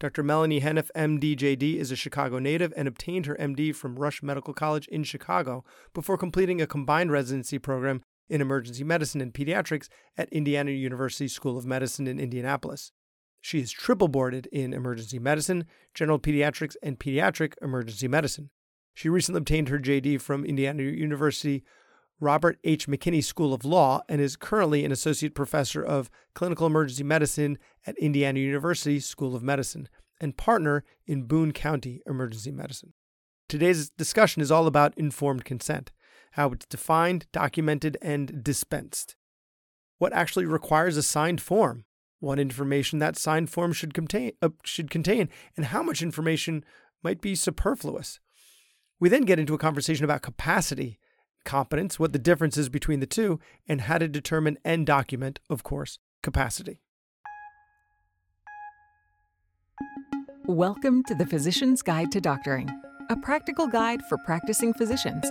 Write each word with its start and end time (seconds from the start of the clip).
Dr. 0.00 0.22
Melanie 0.22 0.60
Heniff, 0.60 0.90
MD 0.96 1.36
JD, 1.36 1.76
is 1.76 1.92
a 1.92 1.96
Chicago 1.96 2.38
native 2.38 2.72
and 2.76 2.88
obtained 2.88 3.26
her 3.26 3.36
MD 3.36 3.74
from 3.74 3.96
Rush 3.96 4.22
Medical 4.22 4.52
College 4.52 4.88
in 4.88 5.04
Chicago 5.04 5.64
before 5.92 6.18
completing 6.18 6.60
a 6.60 6.66
combined 6.66 7.12
residency 7.12 7.58
program 7.58 8.02
in 8.28 8.40
emergency 8.40 8.84
medicine 8.84 9.20
and 9.20 9.32
pediatrics 9.32 9.88
at 10.16 10.32
Indiana 10.32 10.72
University 10.72 11.28
School 11.28 11.56
of 11.56 11.66
Medicine 11.66 12.06
in 12.06 12.18
Indianapolis. 12.18 12.90
She 13.40 13.60
is 13.60 13.70
triple 13.70 14.08
boarded 14.08 14.46
in 14.46 14.72
emergency 14.72 15.18
medicine, 15.18 15.66
general 15.92 16.18
pediatrics, 16.18 16.76
and 16.82 16.98
pediatric 16.98 17.54
emergency 17.60 18.08
medicine. 18.08 18.50
She 18.94 19.08
recently 19.08 19.38
obtained 19.38 19.68
her 19.68 19.78
JD 19.78 20.20
from 20.20 20.44
Indiana 20.44 20.82
University 20.82 21.62
Robert 22.24 22.58
H. 22.64 22.88
McKinney 22.88 23.22
School 23.22 23.52
of 23.52 23.64
Law 23.64 24.00
and 24.08 24.20
is 24.20 24.34
currently 24.34 24.84
an 24.84 24.90
associate 24.90 25.34
professor 25.34 25.84
of 25.84 26.10
clinical 26.34 26.66
emergency 26.66 27.04
medicine 27.04 27.58
at 27.86 27.98
Indiana 27.98 28.40
University 28.40 28.98
School 28.98 29.36
of 29.36 29.42
Medicine 29.42 29.88
and 30.20 30.36
partner 30.36 30.84
in 31.06 31.24
Boone 31.24 31.52
County 31.52 32.00
Emergency 32.06 32.50
Medicine. 32.50 32.94
Today's 33.46 33.90
discussion 33.90 34.40
is 34.40 34.50
all 34.50 34.66
about 34.66 34.96
informed 34.96 35.44
consent, 35.44 35.92
how 36.32 36.50
it's 36.52 36.64
defined, 36.66 37.26
documented, 37.30 37.98
and 38.00 38.42
dispensed. 38.42 39.16
What 39.98 40.14
actually 40.14 40.46
requires 40.46 40.96
a 40.96 41.02
signed 41.02 41.42
form, 41.42 41.84
what 42.20 42.40
information 42.40 43.00
that 43.00 43.18
signed 43.18 43.50
form 43.50 43.74
should 43.74 43.92
contain, 43.92 44.32
uh, 44.40 44.48
should 44.64 44.90
contain, 44.90 45.28
and 45.58 45.66
how 45.66 45.82
much 45.82 46.02
information 46.02 46.64
might 47.02 47.20
be 47.20 47.34
superfluous. 47.34 48.18
We 48.98 49.10
then 49.10 49.22
get 49.22 49.38
into 49.38 49.52
a 49.52 49.58
conversation 49.58 50.04
about 50.04 50.22
capacity 50.22 50.98
competence, 51.44 51.98
what 51.98 52.12
the 52.12 52.18
difference 52.18 52.56
is 52.56 52.68
between 52.68 53.00
the 53.00 53.06
two, 53.06 53.38
and 53.68 53.82
how 53.82 53.98
to 53.98 54.08
determine 54.08 54.58
and 54.64 54.86
document, 54.86 55.40
of 55.48 55.62
course, 55.62 55.98
capacity. 56.22 56.80
Welcome 60.46 61.02
to 61.04 61.14
the 61.14 61.26
Physician's 61.26 61.80
Guide 61.80 62.12
to 62.12 62.20
Doctoring, 62.20 62.68
a 63.08 63.16
practical 63.16 63.66
guide 63.66 64.02
for 64.08 64.18
practicing 64.18 64.74
physicians. 64.74 65.26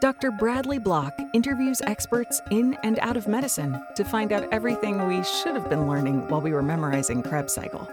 Dr. 0.00 0.30
Bradley 0.30 0.78
Block 0.78 1.18
interviews 1.34 1.82
experts 1.82 2.40
in 2.50 2.74
and 2.84 2.98
out 3.00 3.16
of 3.16 3.26
medicine 3.26 3.82
to 3.96 4.04
find 4.04 4.32
out 4.32 4.48
everything 4.52 5.06
we 5.08 5.24
should 5.24 5.56
have 5.56 5.68
been 5.68 5.88
learning 5.88 6.28
while 6.28 6.40
we 6.40 6.52
were 6.52 6.62
memorizing 6.62 7.22
Krebs 7.22 7.52
cycle. 7.52 7.90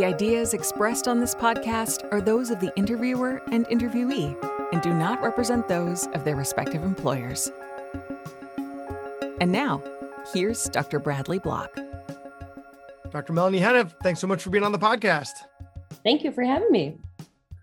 The 0.00 0.06
ideas 0.06 0.54
expressed 0.54 1.06
on 1.08 1.20
this 1.20 1.34
podcast 1.34 2.10
are 2.10 2.22
those 2.22 2.48
of 2.48 2.58
the 2.58 2.72
interviewer 2.74 3.42
and 3.52 3.66
interviewee 3.66 4.34
and 4.72 4.80
do 4.80 4.94
not 4.94 5.20
represent 5.20 5.68
those 5.68 6.06
of 6.14 6.24
their 6.24 6.36
respective 6.36 6.82
employers. 6.82 7.52
And 9.42 9.52
now, 9.52 9.82
here's 10.32 10.70
Dr. 10.70 11.00
Bradley 11.00 11.38
Block. 11.38 11.78
Dr. 13.10 13.34
Melanie 13.34 13.60
Heniff, 13.60 13.92
thanks 14.02 14.20
so 14.20 14.26
much 14.26 14.42
for 14.42 14.48
being 14.48 14.64
on 14.64 14.72
the 14.72 14.78
podcast. 14.78 15.34
Thank 16.02 16.24
you 16.24 16.32
for 16.32 16.44
having 16.44 16.72
me. 16.72 16.96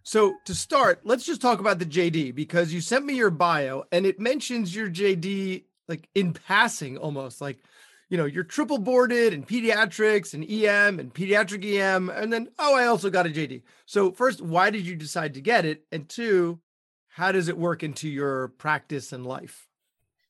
So, 0.03 0.35
to 0.45 0.53
start, 0.53 0.99
let's 1.05 1.25
just 1.25 1.41
talk 1.41 1.59
about 1.59 1.80
the 1.80 1.88
JD 1.88 2.35
because 2.35 2.71
you 2.71 2.81
sent 2.81 3.03
me 3.03 3.15
your 3.15 3.31
bio 3.31 3.85
and 3.91 4.05
it 4.05 4.19
mentions 4.19 4.75
your 4.75 4.91
JD 4.91 5.63
like 5.88 6.08
in 6.13 6.33
passing 6.33 6.99
almost 6.99 7.41
like 7.41 7.58
you 8.09 8.17
know, 8.17 8.25
you're 8.25 8.44
triple 8.44 8.77
boarded 8.77 9.33
in 9.33 9.44
pediatrics 9.44 10.33
and 10.33 10.44
EM 10.44 11.00
and 11.00 11.13
pediatric 11.13 11.66
EM. 11.66 12.09
And 12.09 12.31
then, 12.31 12.49
oh, 12.58 12.75
I 12.75 12.86
also 12.86 13.09
got 13.09 13.25
a 13.25 13.30
JD. 13.30 13.64
So, 13.86 14.11
first, 14.11 14.41
why 14.41 14.69
did 14.69 14.86
you 14.86 14.95
decide 14.95 15.33
to 15.33 15.41
get 15.41 15.66
it? 15.66 15.83
And 15.91 16.08
two, 16.08 16.59
how 17.09 17.31
does 17.31 17.49
it 17.49 17.58
work 17.58 17.83
into 17.83 18.08
your 18.08 18.49
practice 18.49 19.11
and 19.11 19.25
life? 19.25 19.67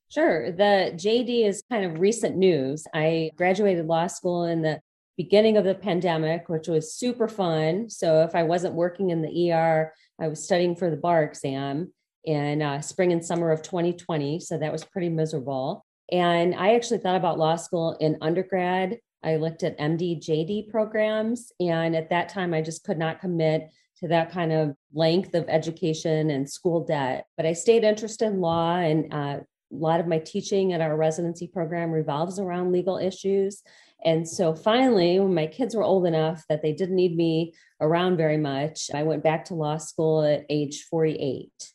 Sure. 0.09 0.52
The 0.52 0.94
JD 0.95 1.45
is 1.45 1.61
kind 1.69 1.86
of 1.86 2.00
recent 2.00 2.38
news. 2.38 2.86
I 2.94 3.31
graduated 3.36 3.86
law 3.86 4.08
school 4.08 4.45
in 4.45 4.62
the 4.62 4.80
beginning 5.17 5.58
of 5.58 5.66
the 5.66 5.75
pandemic, 5.75 6.47
which 6.47 6.67
was 6.67 6.94
super 6.94 7.28
fun. 7.28 7.89
So 7.89 8.23
if 8.23 8.34
I 8.34 8.44
wasn't 8.44 8.75
working 8.75 9.09
in 9.09 9.22
the 9.22 9.52
ER, 9.52 9.94
I 10.19 10.28
was 10.30 10.44
studying 10.44 10.75
for 10.75 10.89
the 10.89 10.95
bar 10.95 11.23
exam 11.23 11.91
in 12.23 12.62
uh, 12.62 12.81
spring 12.81 13.12
and 13.12 13.25
summer 13.25 13.52
of 13.52 13.62
2020. 13.63 14.40
So 14.40 14.57
that 14.57 14.72
was 14.72 14.85
pretty 14.85 15.09
miserable. 15.09 15.85
And 16.12 16.56
I 16.56 16.75
actually 16.75 17.00
thought 17.00 17.16
about 17.16 17.40
law 17.40 17.56
school 17.56 17.97
in 18.00 18.18
undergrad. 18.22 19.00
I 19.23 19.35
looked 19.35 19.63
at 19.63 19.78
MD, 19.79 20.18
JD 20.18 20.69
programs. 20.69 21.51
And 21.59 21.95
at 21.95 22.09
that 22.09 22.29
time, 22.29 22.53
I 22.53 22.62
just 22.62 22.84
could 22.84 22.97
not 22.97 23.19
commit 23.19 23.69
to 24.00 24.07
that 24.07 24.31
kind 24.31 24.51
of 24.51 24.75
length 24.94 25.34
of 25.34 25.46
education 25.50 26.29
and 26.29 26.50
school 26.50 26.85
debt. 26.85 27.25
But 27.35 27.46
I 27.46 27.53
stayed 27.53 27.84
interested 27.84 28.28
in 28.28 28.41
law, 28.41 28.78
and 28.78 29.12
uh, 29.13 29.40
a 29.40 29.46
lot 29.72 30.00
of 30.00 30.07
my 30.07 30.19
teaching 30.19 30.73
at 30.73 30.81
our 30.81 30.96
residency 30.96 31.47
program 31.47 31.91
revolves 31.91 32.40
around 32.40 32.72
legal 32.72 32.97
issues. 32.97 33.63
And 34.06 34.28
so 34.28 34.53
finally, 34.53 35.19
when 35.19 35.34
my 35.34 35.47
kids 35.47 35.75
were 35.75 35.84
old 35.84 36.06
enough 36.06 36.44
that 36.50 36.62
they 36.62 36.73
didn't 36.73 36.96
need 36.96 37.17
me 37.17 37.53
around 37.81 38.17
very 38.17 38.38
much, 38.38 38.91
I 38.94 39.03
went 39.03 39.23
back 39.23 39.46
to 39.46 39.56
law 39.56 39.78
school 39.78 40.23
at 40.23 40.46
age 40.50 40.84
48. 40.84 41.73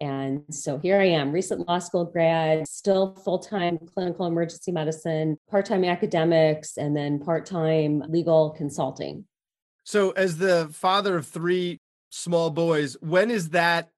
And 0.00 0.42
so 0.50 0.78
here 0.78 1.00
I 1.00 1.06
am, 1.06 1.32
recent 1.32 1.66
law 1.66 1.78
school 1.78 2.04
grad, 2.04 2.68
still 2.68 3.14
full 3.24 3.38
time 3.38 3.78
clinical 3.78 4.26
emergency 4.26 4.72
medicine, 4.72 5.38
part 5.50 5.66
time 5.66 5.84
academics, 5.84 6.76
and 6.76 6.96
then 6.96 7.18
part 7.18 7.46
time 7.46 8.02
legal 8.08 8.50
consulting. 8.50 9.24
So, 9.84 10.10
as 10.10 10.38
the 10.38 10.68
father 10.72 11.16
of 11.16 11.26
three 11.26 11.80
small 12.10 12.50
boys, 12.50 12.96
when 13.00 13.30
is 13.30 13.50
that 13.50 13.90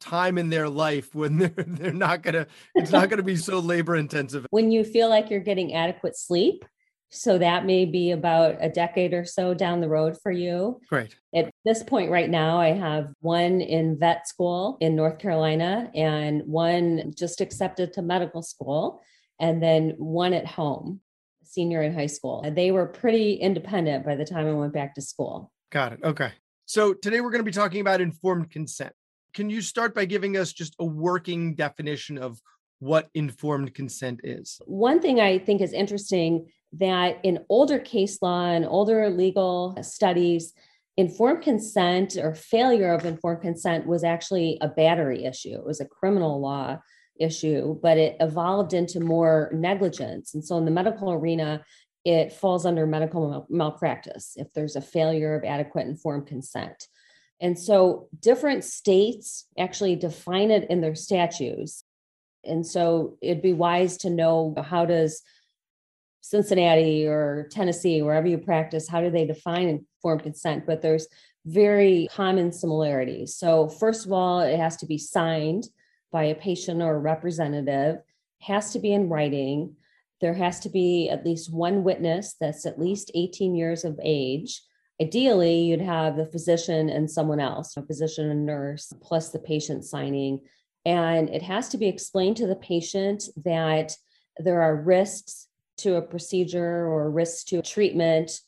time 0.00 0.38
in 0.38 0.50
their 0.50 0.68
life 0.68 1.14
when 1.14 1.38
they're 1.38 1.64
they're 1.66 1.92
not 1.92 2.22
gonna 2.22 2.46
it's 2.74 2.90
not 2.90 3.08
gonna 3.08 3.22
be 3.22 3.36
so 3.36 3.58
labor 3.58 3.96
intensive? 3.96 4.46
When 4.50 4.70
you 4.70 4.84
feel 4.84 5.08
like 5.08 5.30
you're 5.30 5.40
getting 5.40 5.74
adequate 5.74 6.16
sleep. 6.16 6.64
So 7.10 7.38
that 7.38 7.66
may 7.66 7.86
be 7.86 8.12
about 8.12 8.56
a 8.60 8.68
decade 8.68 9.12
or 9.12 9.24
so 9.24 9.52
down 9.52 9.80
the 9.80 9.88
road 9.88 10.16
for 10.22 10.30
you. 10.30 10.80
Great. 10.88 11.16
At 11.34 11.50
this 11.64 11.82
point 11.82 12.10
right 12.10 12.30
now, 12.30 12.60
I 12.60 12.68
have 12.68 13.12
one 13.20 13.60
in 13.60 13.98
vet 13.98 14.28
school 14.28 14.78
in 14.80 14.94
North 14.94 15.18
Carolina 15.18 15.90
and 15.94 16.42
one 16.46 17.12
just 17.16 17.40
accepted 17.40 17.92
to 17.94 18.02
medical 18.02 18.42
school, 18.42 19.02
and 19.40 19.60
then 19.62 19.94
one 19.98 20.32
at 20.32 20.46
home 20.46 21.00
senior 21.42 21.82
in 21.82 21.92
high 21.92 22.06
school. 22.06 22.48
They 22.48 22.70
were 22.70 22.86
pretty 22.86 23.34
independent 23.34 24.06
by 24.06 24.14
the 24.14 24.24
time 24.24 24.46
I 24.46 24.52
went 24.52 24.72
back 24.72 24.94
to 24.94 25.02
school. 25.02 25.50
Got 25.70 25.94
it. 25.94 26.00
Okay. 26.04 26.30
So 26.66 26.94
today 26.94 27.20
we're 27.20 27.30
going 27.30 27.40
to 27.40 27.44
be 27.44 27.50
talking 27.50 27.80
about 27.80 28.00
informed 28.00 28.50
consent. 28.50 28.92
Can 29.34 29.50
you 29.50 29.60
start 29.60 29.92
by 29.92 30.04
giving 30.04 30.36
us 30.36 30.52
just 30.52 30.76
a 30.78 30.84
working 30.84 31.56
definition 31.56 32.18
of 32.18 32.40
what 32.78 33.08
informed 33.14 33.74
consent 33.74 34.20
is? 34.22 34.60
One 34.66 35.00
thing 35.00 35.20
I 35.20 35.38
think 35.38 35.60
is 35.60 35.72
interesting 35.72 36.46
that 36.74 37.18
in 37.22 37.44
older 37.48 37.78
case 37.78 38.20
law 38.22 38.46
and 38.46 38.64
older 38.64 39.10
legal 39.10 39.76
studies, 39.82 40.52
informed 40.96 41.42
consent 41.42 42.16
or 42.16 42.34
failure 42.34 42.92
of 42.92 43.04
informed 43.04 43.42
consent 43.42 43.86
was 43.86 44.04
actually 44.04 44.58
a 44.60 44.68
battery 44.68 45.24
issue. 45.24 45.54
It 45.54 45.64
was 45.64 45.80
a 45.80 45.86
criminal 45.86 46.40
law 46.40 46.78
issue, 47.18 47.78
but 47.82 47.98
it 47.98 48.16
evolved 48.20 48.72
into 48.72 49.00
more 49.00 49.50
negligence. 49.52 50.34
And 50.34 50.44
so 50.44 50.56
in 50.58 50.64
the 50.64 50.70
medical 50.70 51.12
arena, 51.12 51.64
it 52.04 52.32
falls 52.32 52.64
under 52.64 52.86
medical 52.86 53.28
mal- 53.28 53.46
malpractice 53.50 54.32
if 54.36 54.52
there's 54.52 54.76
a 54.76 54.80
failure 54.80 55.34
of 55.34 55.44
adequate 55.44 55.86
informed 55.86 56.26
consent. 56.26 56.86
And 57.40 57.58
so 57.58 58.08
different 58.18 58.64
states 58.64 59.46
actually 59.58 59.96
define 59.96 60.50
it 60.50 60.70
in 60.70 60.80
their 60.80 60.94
statutes. 60.94 61.84
And 62.44 62.66
so 62.66 63.18
it'd 63.22 63.42
be 63.42 63.52
wise 63.52 63.98
to 63.98 64.10
know 64.10 64.54
how 64.62 64.84
does 64.84 65.22
Cincinnati 66.20 67.06
or 67.06 67.48
Tennessee, 67.50 68.02
wherever 68.02 68.26
you 68.26 68.38
practice, 68.38 68.88
how 68.88 69.00
do 69.00 69.10
they 69.10 69.26
define 69.26 69.68
informed 69.68 70.22
consent? 70.22 70.66
But 70.66 70.82
there's 70.82 71.08
very 71.46 72.08
common 72.12 72.52
similarities. 72.52 73.36
So, 73.36 73.68
first 73.68 74.06
of 74.06 74.12
all, 74.12 74.40
it 74.40 74.58
has 74.58 74.76
to 74.78 74.86
be 74.86 74.98
signed 74.98 75.64
by 76.12 76.24
a 76.24 76.34
patient 76.34 76.82
or 76.82 76.94
a 76.94 76.98
representative 76.98 77.98
has 78.40 78.72
to 78.72 78.78
be 78.78 78.92
in 78.92 79.08
writing. 79.08 79.76
There 80.20 80.34
has 80.34 80.60
to 80.60 80.68
be 80.68 81.08
at 81.08 81.24
least 81.24 81.52
one 81.52 81.84
witness 81.84 82.36
that's 82.40 82.66
at 82.66 82.78
least 82.78 83.10
18 83.14 83.54
years 83.54 83.84
of 83.84 83.98
age. 84.02 84.62
Ideally, 85.00 85.60
you'd 85.60 85.80
have 85.80 86.16
the 86.16 86.26
physician 86.26 86.90
and 86.90 87.10
someone 87.10 87.40
else, 87.40 87.76
a 87.76 87.82
physician 87.82 88.30
and 88.30 88.44
nurse, 88.44 88.92
plus 89.02 89.30
the 89.30 89.38
patient 89.38 89.84
signing. 89.84 90.40
And 90.84 91.30
it 91.30 91.42
has 91.42 91.68
to 91.70 91.78
be 91.78 91.88
explained 91.88 92.36
to 92.38 92.46
the 92.46 92.56
patient 92.56 93.24
that 93.44 93.94
there 94.38 94.62
are 94.62 94.76
risks 94.76 95.48
to 95.82 95.96
a 95.96 96.02
procedure 96.02 96.86
or 96.86 97.10
risks 97.10 97.44
to 97.44 97.58
a 97.58 97.62
treatment, 97.62 98.40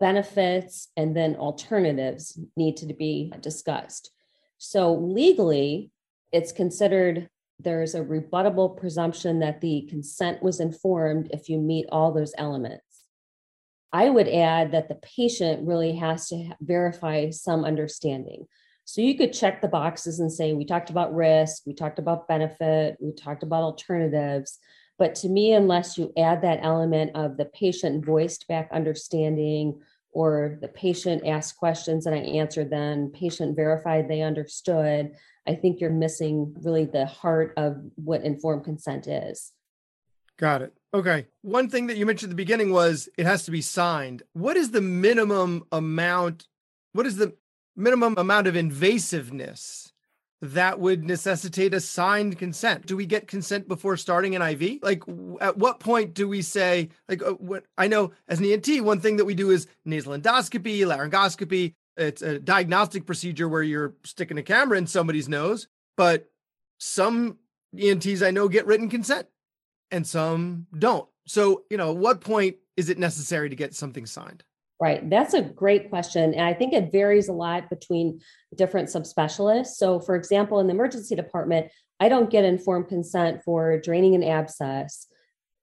benefits, 0.00 0.88
and 0.96 1.16
then 1.16 1.36
alternatives 1.36 2.38
need 2.56 2.76
to 2.78 2.86
be 2.94 3.32
discussed. 3.40 4.10
So, 4.58 4.94
legally, 4.94 5.90
it's 6.32 6.52
considered 6.52 7.28
there's 7.60 7.94
a 7.94 8.00
rebuttable 8.00 8.76
presumption 8.76 9.40
that 9.40 9.60
the 9.60 9.86
consent 9.88 10.42
was 10.42 10.60
informed 10.60 11.30
if 11.32 11.48
you 11.48 11.58
meet 11.58 11.86
all 11.92 12.12
those 12.12 12.32
elements. 12.36 12.84
I 13.92 14.10
would 14.10 14.28
add 14.28 14.72
that 14.72 14.88
the 14.88 14.96
patient 14.96 15.66
really 15.66 15.94
has 15.96 16.28
to 16.28 16.50
verify 16.60 17.30
some 17.30 17.64
understanding. 17.64 18.46
So 18.84 19.00
you 19.00 19.16
could 19.16 19.32
check 19.32 19.62
the 19.62 19.68
boxes 19.68 20.18
and 20.20 20.32
say, 20.32 20.52
we 20.52 20.64
talked 20.64 20.90
about 20.90 21.14
risk, 21.14 21.62
we 21.64 21.74
talked 21.74 21.98
about 21.98 22.28
benefit, 22.28 22.96
we 23.00 23.12
talked 23.12 23.42
about 23.42 23.62
alternatives, 23.62 24.58
But 24.98 25.14
to 25.16 25.28
me, 25.28 25.52
unless 25.52 25.98
you 25.98 26.12
add 26.16 26.42
that 26.42 26.60
element 26.62 27.12
of 27.14 27.36
the 27.36 27.46
patient 27.46 28.04
voiced 28.04 28.46
back 28.46 28.68
understanding 28.72 29.80
or 30.12 30.58
the 30.60 30.68
patient 30.68 31.26
asked 31.26 31.56
questions 31.56 32.06
and 32.06 32.14
I 32.14 32.18
answered 32.18 32.70
them, 32.70 33.10
patient 33.12 33.56
verified 33.56 34.08
they 34.08 34.22
understood, 34.22 35.12
I 35.46 35.54
think 35.56 35.80
you're 35.80 35.90
missing 35.90 36.54
really 36.62 36.84
the 36.84 37.06
heart 37.06 37.52
of 37.56 37.76
what 37.96 38.22
informed 38.22 38.64
consent 38.64 39.08
is. 39.08 39.52
Got 40.38 40.62
it. 40.62 40.72
Okay. 40.92 41.26
One 41.42 41.68
thing 41.68 41.88
that 41.88 41.96
you 41.96 42.06
mentioned 42.06 42.30
at 42.30 42.36
the 42.36 42.36
beginning 42.36 42.72
was 42.72 43.08
it 43.18 43.26
has 43.26 43.44
to 43.44 43.50
be 43.50 43.60
signed. 43.60 44.22
What 44.32 44.56
is 44.56 44.70
the 44.70 44.80
minimum 44.80 45.64
amount? 45.72 46.46
What 46.92 47.06
is 47.06 47.16
the 47.16 47.34
minimum 47.76 48.14
amount 48.16 48.46
of 48.46 48.54
invasiveness 48.54 49.90
that 50.42 50.78
would 50.78 51.04
necessitate 51.04 51.74
a 51.74 51.80
signed 51.80 52.38
consent? 52.38 52.86
Do 52.86 52.96
we 52.96 53.06
get 53.06 53.28
consent 53.28 53.68
before 53.68 53.96
starting 53.96 54.36
an 54.36 54.42
IV? 54.42 54.82
Like, 54.82 55.02
at 55.40 55.56
what 55.56 55.80
point 55.80 56.14
do 56.14 56.28
we 56.28 56.42
say, 56.42 56.90
like, 57.08 57.22
uh, 57.22 57.32
what 57.32 57.64
I 57.78 57.88
know 57.88 58.12
as 58.28 58.40
an 58.40 58.46
ENT, 58.46 58.84
one 58.84 59.00
thing 59.00 59.16
that 59.16 59.24
we 59.24 59.34
do 59.34 59.50
is 59.50 59.66
nasal 59.84 60.16
endoscopy, 60.16 60.80
laryngoscopy. 60.80 61.74
It's 61.96 62.22
a 62.22 62.38
diagnostic 62.38 63.06
procedure 63.06 63.48
where 63.48 63.62
you're 63.62 63.94
sticking 64.04 64.38
a 64.38 64.42
camera 64.42 64.76
in 64.76 64.86
somebody's 64.86 65.28
nose, 65.28 65.68
but 65.96 66.28
some 66.78 67.38
ENTs 67.78 68.22
I 68.22 68.30
know 68.30 68.48
get 68.48 68.66
written 68.66 68.90
consent 68.90 69.28
and 69.90 70.06
some 70.06 70.66
don't. 70.76 71.08
So, 71.26 71.64
you 71.70 71.76
know, 71.76 71.90
at 71.92 71.96
what 71.96 72.20
point 72.20 72.56
is 72.76 72.90
it 72.90 72.98
necessary 72.98 73.48
to 73.48 73.56
get 73.56 73.74
something 73.74 74.06
signed? 74.06 74.42
Right. 74.80 75.08
That's 75.08 75.34
a 75.34 75.42
great 75.42 75.88
question. 75.88 76.34
And 76.34 76.42
I 76.42 76.52
think 76.52 76.72
it 76.72 76.90
varies 76.90 77.28
a 77.28 77.32
lot 77.32 77.70
between 77.70 78.20
different 78.56 78.88
subspecialists. 78.88 79.76
So, 79.76 80.00
for 80.00 80.16
example, 80.16 80.58
in 80.58 80.66
the 80.66 80.74
emergency 80.74 81.14
department, 81.14 81.70
I 82.00 82.08
don't 82.08 82.28
get 82.28 82.44
informed 82.44 82.88
consent 82.88 83.42
for 83.44 83.78
draining 83.80 84.16
an 84.16 84.24
abscess, 84.24 85.06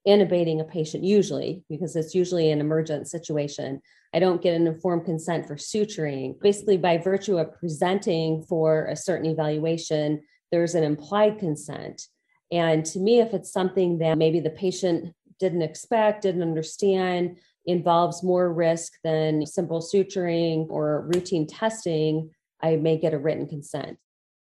intubating 0.08 0.62
a 0.62 0.64
patient, 0.64 1.04
usually, 1.04 1.64
because 1.70 1.96
it's 1.96 2.16
usually 2.16 2.52
an 2.52 2.62
emergent 2.62 3.10
situation. 3.10 3.82
I 4.14 4.20
don't 4.20 4.42
get 4.42 4.56
an 4.56 4.66
informed 4.66 5.06
consent 5.06 5.46
for 5.46 5.56
suturing. 5.56 6.40
Basically, 6.40 6.78
by 6.78 6.98
virtue 6.98 7.38
of 7.38 7.54
presenting 7.60 8.44
for 8.44 8.86
a 8.86 8.96
certain 8.96 9.30
evaluation, 9.30 10.22
there's 10.52 10.74
an 10.74 10.84
implied 10.84 11.38
consent. 11.38 12.08
And 12.52 12.86
to 12.88 13.00
me, 13.00 13.20
if 13.20 13.34
it's 13.34 13.52
something 13.52 14.00
that 14.00 14.18
maybe 14.18 14.40
the 14.40 14.50
patient 14.50 15.14
didn't 15.40 15.62
expect, 15.62 16.24
didn't 16.24 16.42
understand, 16.44 17.38
involves 17.66 18.24
more 18.24 18.52
risk 18.52 18.94
than 19.04 19.46
simple 19.46 19.82
suturing 19.82 20.68
or 20.70 21.10
routine 21.14 21.48
testing, 21.48 22.32
I 22.62 22.76
may 22.76 22.98
get 22.98 23.14
a 23.14 23.20
written 23.20 23.48
consent. 23.48 23.98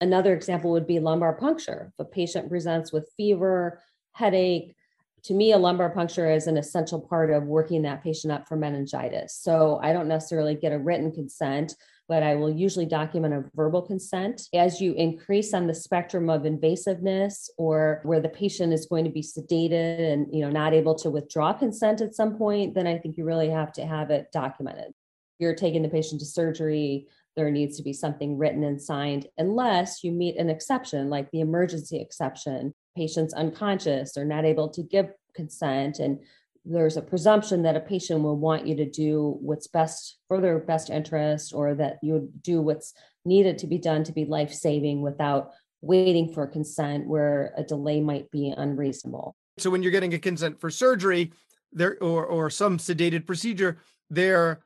Another 0.02 0.34
example 0.34 0.72
would 0.72 0.88
be 0.88 1.00
lumbar 1.00 1.34
puncture. 1.34 1.92
If 1.94 2.06
a 2.06 2.10
patient 2.10 2.50
presents 2.50 2.92
with 2.92 3.12
fever, 3.16 3.82
headache, 4.12 4.76
to 5.24 5.34
me, 5.34 5.54
a 5.54 5.58
lumbar 5.58 5.90
puncture 5.90 6.30
is 6.30 6.48
an 6.48 6.58
essential 6.58 7.00
part 7.00 7.32
of 7.32 7.44
working 7.44 7.84
that 7.84 8.04
patient 8.04 8.34
up 8.34 8.48
for 8.48 8.58
meningitis. 8.58 9.34
So 9.34 9.80
I 9.82 9.94
don't 9.94 10.10
necessarily 10.10 10.56
get 10.56 10.74
a 10.74 10.80
written 10.80 11.14
consent, 11.14 11.76
but 12.08 12.24
I 12.24 12.36
will 12.36 12.50
usually 12.50 12.86
document 12.86 13.34
a 13.34 13.46
verbal 13.56 13.82
consent. 13.82 14.44
As 14.54 14.82
you 14.82 14.94
increase 14.94 15.54
on 15.54 15.68
the 15.68 15.74
spectrum 15.74 16.30
of 16.30 16.44
invasiveness 16.44 17.50
or 17.58 18.02
where 18.04 18.20
the 18.20 18.30
patient 18.30 18.74
is 18.74 18.86
going 18.86 19.06
to 19.06 19.12
be 19.12 19.22
sedated 19.22 20.00
and 20.00 20.28
you 20.32 20.42
know 20.42 20.50
not 20.50 20.74
able 20.74 20.96
to 20.96 21.10
withdraw 21.10 21.54
consent 21.54 22.02
at 22.02 22.16
some 22.16 22.38
point, 22.38 22.74
then 22.74 22.88
I 22.88 22.98
think 22.98 23.18
you 23.18 23.26
really 23.26 23.50
have 23.50 23.72
to 23.74 23.86
have 23.86 24.12
it 24.12 24.28
documented. 24.34 24.94
You're 25.40 25.56
taking 25.56 25.82
the 25.82 25.90
patient 25.90 26.20
to 26.22 26.26
surgery, 26.26 27.08
there 27.36 27.50
needs 27.52 27.78
to 27.78 27.84
be 27.84 27.94
something 27.94 28.38
written 28.38 28.64
and 28.64 28.82
signed 28.82 29.28
unless 29.38 30.04
you 30.04 30.12
meet 30.12 30.38
an 30.38 30.50
exception 30.50 31.10
like 31.10 31.30
the 31.32 31.42
emergency 31.42 32.00
exception 32.00 32.74
patients 32.96 33.34
unconscious 33.34 34.18
or 34.18 34.26
not 34.26 34.46
able 34.46 34.70
to 34.70 34.84
give 34.84 35.10
consent 35.36 36.00
and 36.00 36.20
there's 36.66 36.98
a 36.98 37.02
presumption 37.02 37.64
that 37.64 37.76
a 37.76 37.82
patient 37.82 38.22
will 38.22 38.38
want 38.38 38.66
you 38.66 38.76
to 38.76 38.90
do 38.90 39.38
what's 39.42 39.68
best 39.68 40.18
for 40.28 40.40
their 40.40 40.60
best 40.60 40.90
interest 40.90 41.54
or 41.54 41.76
that 41.76 41.98
you 42.02 42.30
do 42.42 42.62
what's 42.62 42.94
needed 43.26 43.58
to 43.58 43.68
be 43.68 43.78
done 43.78 44.04
to 44.06 44.12
be 44.12 44.26
life 44.26 44.54
saving 44.54 45.02
without 45.02 45.52
waiting 45.82 46.34
for 46.34 46.48
consent 46.48 47.06
where 47.06 47.54
a 47.58 47.64
delay 47.64 48.00
might 48.00 48.32
be 48.32 48.54
unreasonable. 48.56 49.36
So 49.58 49.70
when 49.70 49.84
you're 49.84 49.92
getting 49.92 50.14
a 50.14 50.20
consent 50.20 50.60
for 50.60 50.70
surgery 50.70 51.34
there 51.74 52.02
or 52.02 52.26
or 52.26 52.50
some 52.50 52.78
sedated 52.78 53.26
procedure, 53.26 53.78
they're 54.10 54.64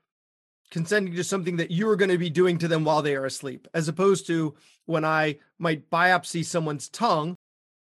consenting 0.70 1.16
to 1.16 1.24
something 1.24 1.58
that 1.58 1.72
you 1.72 1.90
are 1.90 1.96
going 1.96 2.12
to 2.12 2.18
be 2.18 2.30
doing 2.30 2.58
to 2.60 2.68
them 2.68 2.84
while 2.84 3.02
they 3.02 3.16
are 3.16 3.26
asleep, 3.26 3.68
as 3.74 3.88
opposed 3.88 4.28
to 4.28 4.56
when 4.86 5.04
I 5.04 5.40
might 5.58 5.90
biopsy 5.90 6.46
someone's 6.46 6.90
tongue, 6.90 7.36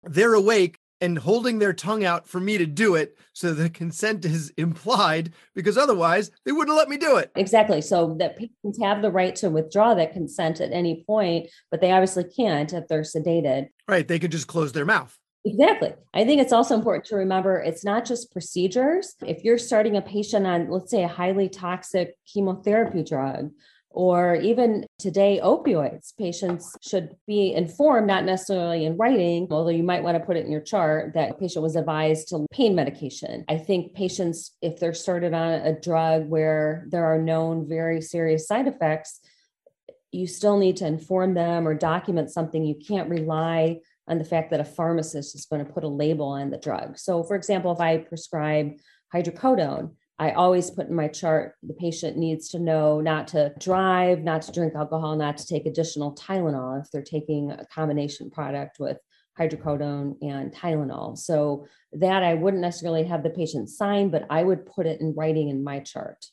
they're 0.02 0.34
awake 0.34 0.78
and 1.02 1.18
holding 1.18 1.58
their 1.58 1.72
tongue 1.72 2.04
out 2.04 2.26
for 2.26 2.40
me 2.40 2.56
to 2.56 2.64
do 2.64 2.94
it 2.94 3.18
so 3.32 3.52
the 3.52 3.68
consent 3.68 4.24
is 4.24 4.50
implied 4.56 5.32
because 5.54 5.76
otherwise 5.76 6.30
they 6.46 6.52
wouldn't 6.52 6.76
let 6.76 6.88
me 6.88 6.96
do 6.96 7.16
it. 7.16 7.32
Exactly. 7.34 7.82
So 7.82 8.16
that 8.20 8.36
patients 8.36 8.78
have 8.80 9.02
the 9.02 9.10
right 9.10 9.34
to 9.36 9.50
withdraw 9.50 9.94
that 9.94 10.12
consent 10.12 10.60
at 10.60 10.72
any 10.72 11.04
point, 11.04 11.50
but 11.70 11.80
they 11.80 11.90
obviously 11.90 12.24
can't 12.24 12.72
if 12.72 12.86
they're 12.86 13.02
sedated. 13.02 13.68
Right. 13.88 14.06
They 14.06 14.20
could 14.20 14.30
just 14.30 14.46
close 14.46 14.72
their 14.72 14.84
mouth. 14.84 15.18
Exactly. 15.44 15.92
I 16.14 16.24
think 16.24 16.40
it's 16.40 16.52
also 16.52 16.76
important 16.76 17.04
to 17.06 17.16
remember 17.16 17.58
it's 17.58 17.84
not 17.84 18.04
just 18.04 18.30
procedures. 18.30 19.16
If 19.26 19.42
you're 19.42 19.58
starting 19.58 19.96
a 19.96 20.02
patient 20.02 20.46
on, 20.46 20.70
let's 20.70 20.92
say, 20.92 21.02
a 21.02 21.08
highly 21.08 21.48
toxic 21.48 22.14
chemotherapy 22.32 23.02
drug, 23.02 23.50
or 23.94 24.36
even 24.36 24.86
today, 24.98 25.40
opioids, 25.42 26.16
patients 26.16 26.74
should 26.80 27.10
be 27.26 27.52
informed, 27.52 28.06
not 28.06 28.24
necessarily 28.24 28.86
in 28.86 28.96
writing, 28.96 29.46
although 29.50 29.70
you 29.70 29.82
might 29.82 30.02
want 30.02 30.16
to 30.16 30.24
put 30.24 30.36
it 30.36 30.46
in 30.46 30.52
your 30.52 30.60
chart 30.60 31.14
that 31.14 31.30
a 31.30 31.34
patient 31.34 31.62
was 31.62 31.76
advised 31.76 32.28
to 32.28 32.46
pain 32.52 32.74
medication. 32.74 33.44
I 33.48 33.58
think 33.58 33.94
patients, 33.94 34.56
if 34.62 34.80
they're 34.80 34.94
started 34.94 35.34
on 35.34 35.52
a 35.52 35.78
drug 35.78 36.28
where 36.28 36.86
there 36.90 37.04
are 37.04 37.20
known 37.20 37.68
very 37.68 38.00
serious 38.00 38.46
side 38.46 38.66
effects, 38.66 39.20
you 40.10 40.26
still 40.26 40.58
need 40.58 40.76
to 40.78 40.86
inform 40.86 41.34
them 41.34 41.66
or 41.66 41.74
document 41.74 42.30
something. 42.30 42.64
You 42.64 42.76
can't 42.76 43.08
rely 43.08 43.80
on 44.08 44.18
the 44.18 44.24
fact 44.24 44.50
that 44.50 44.60
a 44.60 44.64
pharmacist 44.64 45.34
is 45.34 45.46
going 45.46 45.64
to 45.64 45.72
put 45.72 45.84
a 45.84 45.88
label 45.88 46.26
on 46.26 46.50
the 46.50 46.58
drug. 46.58 46.98
So, 46.98 47.22
for 47.22 47.36
example, 47.36 47.72
if 47.72 47.80
I 47.80 47.98
prescribe 47.98 48.72
hydrocodone, 49.14 49.92
I 50.22 50.30
always 50.30 50.70
put 50.70 50.86
in 50.88 50.94
my 50.94 51.08
chart 51.08 51.56
the 51.64 51.74
patient 51.74 52.16
needs 52.16 52.48
to 52.50 52.60
know 52.60 53.00
not 53.00 53.26
to 53.28 53.52
drive, 53.58 54.22
not 54.22 54.42
to 54.42 54.52
drink 54.52 54.72
alcohol, 54.76 55.16
not 55.16 55.36
to 55.38 55.46
take 55.48 55.66
additional 55.66 56.14
Tylenol 56.14 56.80
if 56.80 56.92
they're 56.92 57.02
taking 57.02 57.50
a 57.50 57.66
combination 57.66 58.30
product 58.30 58.78
with 58.78 58.98
hydrocodone 59.36 60.14
and 60.22 60.54
Tylenol. 60.54 61.18
So 61.18 61.66
that 61.94 62.22
I 62.22 62.34
wouldn't 62.34 62.60
necessarily 62.60 63.02
have 63.02 63.24
the 63.24 63.30
patient 63.30 63.68
sign, 63.68 64.10
but 64.10 64.24
I 64.30 64.44
would 64.44 64.64
put 64.64 64.86
it 64.86 65.00
in 65.00 65.12
writing 65.12 65.48
in 65.48 65.64
my 65.64 65.80
chart. 65.80 66.24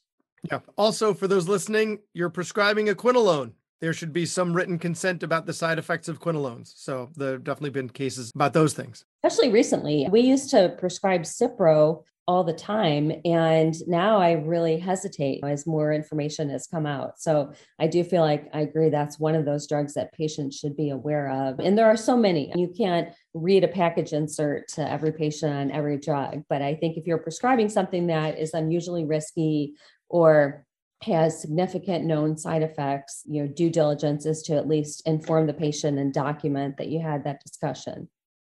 Yeah. 0.44 0.59
Also, 0.77 1.15
for 1.15 1.27
those 1.27 1.47
listening, 1.47 1.97
you're 2.13 2.29
prescribing 2.29 2.89
a 2.89 2.93
quinolone 2.93 3.53
there 3.79 3.93
should 3.93 4.12
be 4.12 4.25
some 4.25 4.53
written 4.53 4.77
consent 4.77 5.24
about 5.24 5.46
the 5.46 5.53
side 5.53 5.79
effects 5.79 6.08
of 6.08 6.19
quinolones. 6.19 6.74
So 6.75 7.10
there 7.15 7.34
have 7.34 7.43
definitely 7.43 7.69
been 7.69 7.89
cases 7.89 8.31
about 8.36 8.53
those 8.53 8.74
things. 8.74 9.05
Especially 9.24 9.51
recently, 9.51 10.08
we 10.12 10.22
used 10.22 10.50
to 10.51 10.75
prescribe 10.77 11.22
Cipro 11.22 12.03
all 12.29 12.43
the 12.43 12.53
time. 12.53 13.12
And 13.25 13.75
now 13.88 14.19
I 14.19 14.33
really 14.33 14.77
hesitate 14.77 15.43
as 15.43 15.65
more 15.65 15.91
information 15.91 16.48
has 16.51 16.67
come 16.67 16.86
out. 16.86 17.19
So 17.19 17.53
I 17.79 17.88
do 17.88 18.03
feel 18.03 18.21
like 18.21 18.48
I 18.53 18.59
agree 18.59 18.89
that's 18.89 19.19
one 19.19 19.33
of 19.33 19.45
those 19.45 19.65
drugs 19.65 19.95
that 19.95 20.13
patients 20.13 20.55
should 20.55 20.77
be 20.77 20.91
aware 20.91 21.31
of. 21.31 21.59
And 21.59 21.75
there 21.75 21.88
are 21.88 21.98
so 21.98 22.15
many. 22.15 22.53
You 22.55 22.71
can't 22.77 23.09
read 23.33 23.63
a 23.63 23.67
package 23.67 24.13
insert 24.13 24.67
to 24.75 24.88
every 24.88 25.12
patient 25.12 25.55
on 25.55 25.71
every 25.71 25.98
drug. 25.98 26.43
But 26.50 26.62
I 26.62 26.75
think 26.75 26.98
if 26.98 27.07
you're 27.07 27.17
prescribing 27.17 27.67
something 27.67 28.05
that 28.07 28.38
is 28.38 28.53
unusually 28.53 29.05
risky 29.05 29.74
or 30.07 30.67
has 31.01 31.41
significant 31.41 32.05
known 32.05 32.38
side 32.38 32.62
effects, 32.62 33.24
your 33.25 33.48
due 33.48 33.71
diligence 33.71 34.27
is 34.27 34.43
to 34.43 34.55
at 34.55 34.67
least 34.67 35.01
inform 35.07 35.48
the 35.48 35.53
patient 35.53 35.98
and 35.98 36.13
document 36.13 36.77
that 36.77 36.89
you 36.89 37.01
had 37.01 37.24
that 37.24 37.41
discussion. 37.43 38.07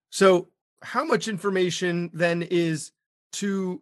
So, 0.09 0.49
how 0.81 1.05
much 1.05 1.29
information 1.29 2.09
then 2.13 2.41
is 2.41 2.91
too, 3.31 3.81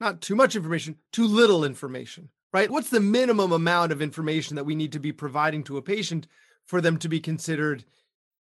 not 0.00 0.20
too 0.20 0.34
much 0.34 0.56
information, 0.56 0.96
too 1.12 1.26
little 1.26 1.64
information, 1.64 2.28
right? 2.52 2.70
What's 2.70 2.90
the 2.90 3.00
minimum 3.00 3.52
amount 3.52 3.92
of 3.92 4.02
information 4.02 4.56
that 4.56 4.64
we 4.64 4.74
need 4.74 4.92
to 4.92 5.00
be 5.00 5.12
providing 5.12 5.64
to 5.64 5.76
a 5.76 5.82
patient 5.82 6.26
for 6.66 6.80
them 6.80 6.98
to 6.98 7.08
be 7.08 7.20
considered 7.20 7.84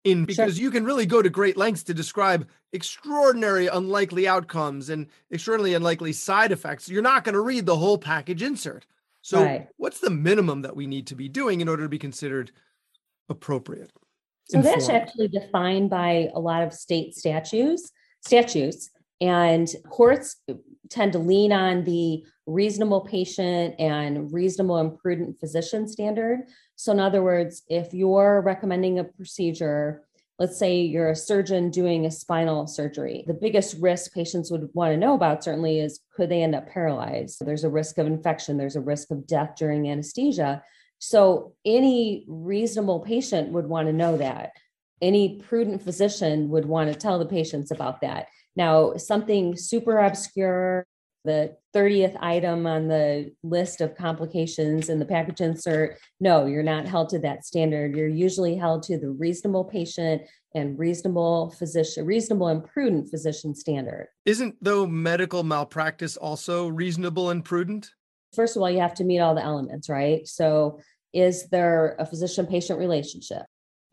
in? 0.04 0.26
Because 0.26 0.56
sure. 0.56 0.64
you 0.64 0.72
can 0.72 0.86
really 0.86 1.06
go 1.06 1.22
to 1.22 1.30
great 1.30 1.58
lengths 1.58 1.84
to 1.84 1.94
describe 1.94 2.48
extraordinary 2.74 3.68
unlikely 3.68 4.28
outcomes 4.28 4.90
and 4.90 5.08
extraordinarily 5.32 5.76
unlikely 5.76 6.14
side 6.14 6.52
effects. 6.52 6.90
You're 6.90 7.02
not 7.02 7.24
going 7.24 7.34
to 7.34 7.42
read 7.42 7.66
the 7.66 7.78
whole 7.78 7.98
package 7.98 8.42
insert 8.42 8.86
so, 9.26 9.44
right. 9.44 9.68
what's 9.78 10.02
the 10.02 10.12
minimum 10.12 10.62
that 10.62 10.76
we 10.76 10.86
need 10.86 11.08
to 11.08 11.16
be 11.16 11.30
doing 11.30 11.60
in 11.60 11.68
order 11.68 11.82
to 11.82 11.90
be 11.90 11.98
considered 11.98 12.52
appropriate? 13.28 13.92
So 14.50 14.60
informed? 14.60 14.82
that's 14.82 14.90
actually 14.90 15.30
defined 15.30 15.90
by 15.90 16.30
a 16.36 16.40
lot 16.40 16.62
of 16.62 16.72
state 16.72 17.16
statutes, 17.16 17.92
statutes, 18.22 18.92
and 19.22 19.68
courts 19.90 20.38
tend 20.90 21.14
to 21.14 21.20
lean 21.20 21.52
on 21.52 21.84
the 21.84 22.24
reasonable 22.46 23.02
patient 23.02 23.76
and 23.80 24.32
reasonable 24.32 24.78
and 24.78 24.98
prudent 24.98 25.40
physician 25.40 25.88
standard. 25.88 26.42
So, 26.76 26.92
in 26.92 27.00
other 27.00 27.24
words, 27.24 27.64
if 27.70 27.94
you're 27.94 28.42
recommending 28.42 29.00
a 29.00 29.04
procedure 29.04 30.06
let's 30.38 30.58
say 30.58 30.82
you're 30.82 31.12
a 31.12 31.16
surgeon 31.16 31.70
doing 31.70 32.06
a 32.06 32.12
spinal 32.12 32.68
surgery. 32.68 33.24
The 33.26 33.34
biggest 33.34 33.78
risk 33.80 34.14
patients 34.14 34.52
would 34.52 34.70
want 34.74 34.94
to 34.94 34.98
know 34.98 35.14
about 35.14 35.44
certainly 35.44 35.80
is 35.80 36.02
could 36.14 36.30
they 36.30 36.44
end 36.44 36.56
up 36.56 36.70
paralyzed? 36.70 37.44
There's 37.46 37.64
a 37.64 37.70
risk 37.70 37.98
of 37.98 38.08
infection, 38.08 38.58
there's 38.58 38.76
a 38.76 38.82
risk 38.82 39.12
of 39.12 39.28
death 39.28 39.56
during 39.58 39.90
anesthesia. 39.90 40.64
So, 41.00 41.54
any 41.66 42.26
reasonable 42.28 43.00
patient 43.02 43.52
would 43.52 43.68
want 43.68 43.88
to 43.88 43.94
know 43.94 44.18
that. 44.18 44.52
Any 45.02 45.42
prudent 45.42 45.82
physician 45.82 46.50
would 46.50 46.66
want 46.66 46.92
to 46.92 46.98
tell 46.98 47.20
the 47.20 47.26
patients 47.26 47.72
about 47.72 48.02
that. 48.02 48.28
Now, 48.56 48.96
something 48.96 49.56
super 49.58 50.00
obscure, 50.00 50.86
the 51.26 51.58
30th 51.76 52.16
item 52.22 52.66
on 52.68 52.88
the 52.88 53.34
list 53.44 53.82
of 53.82 53.96
complications 53.96 54.90
in 54.90 55.00
the 55.00 55.06
package 55.06 55.42
insert, 55.42 55.98
no, 56.20 56.46
you're 56.46 56.64
not 56.64 56.88
held 56.88 57.10
to 57.10 57.20
that 57.20 57.44
standard. 57.46 57.96
You're 57.96 58.08
usually 58.08 58.56
held 58.56 58.84
to 58.84 58.98
the 58.98 59.10
reasonable 59.10 59.66
patient 59.66 60.22
and 60.54 60.80
reasonable 60.80 61.54
physician, 61.58 62.06
reasonable 62.06 62.48
and 62.48 62.64
prudent 62.64 63.10
physician 63.10 63.54
standard. 63.56 64.08
Isn't 64.26 64.56
though 64.62 64.88
medical 64.88 65.44
malpractice 65.44 66.16
also 66.16 66.68
reasonable 66.68 67.32
and 67.32 67.44
prudent? 67.44 67.90
First 68.34 68.56
of 68.56 68.62
all, 68.62 68.70
you 68.70 68.80
have 68.80 68.94
to 68.96 69.04
meet 69.04 69.20
all 69.20 69.36
the 69.36 69.44
elements, 69.44 69.90
right? 69.90 70.26
So, 70.28 70.80
is 71.14 71.48
there 71.50 71.96
a 71.98 72.06
physician 72.06 72.46
patient 72.46 72.78
relationship? 72.78 73.44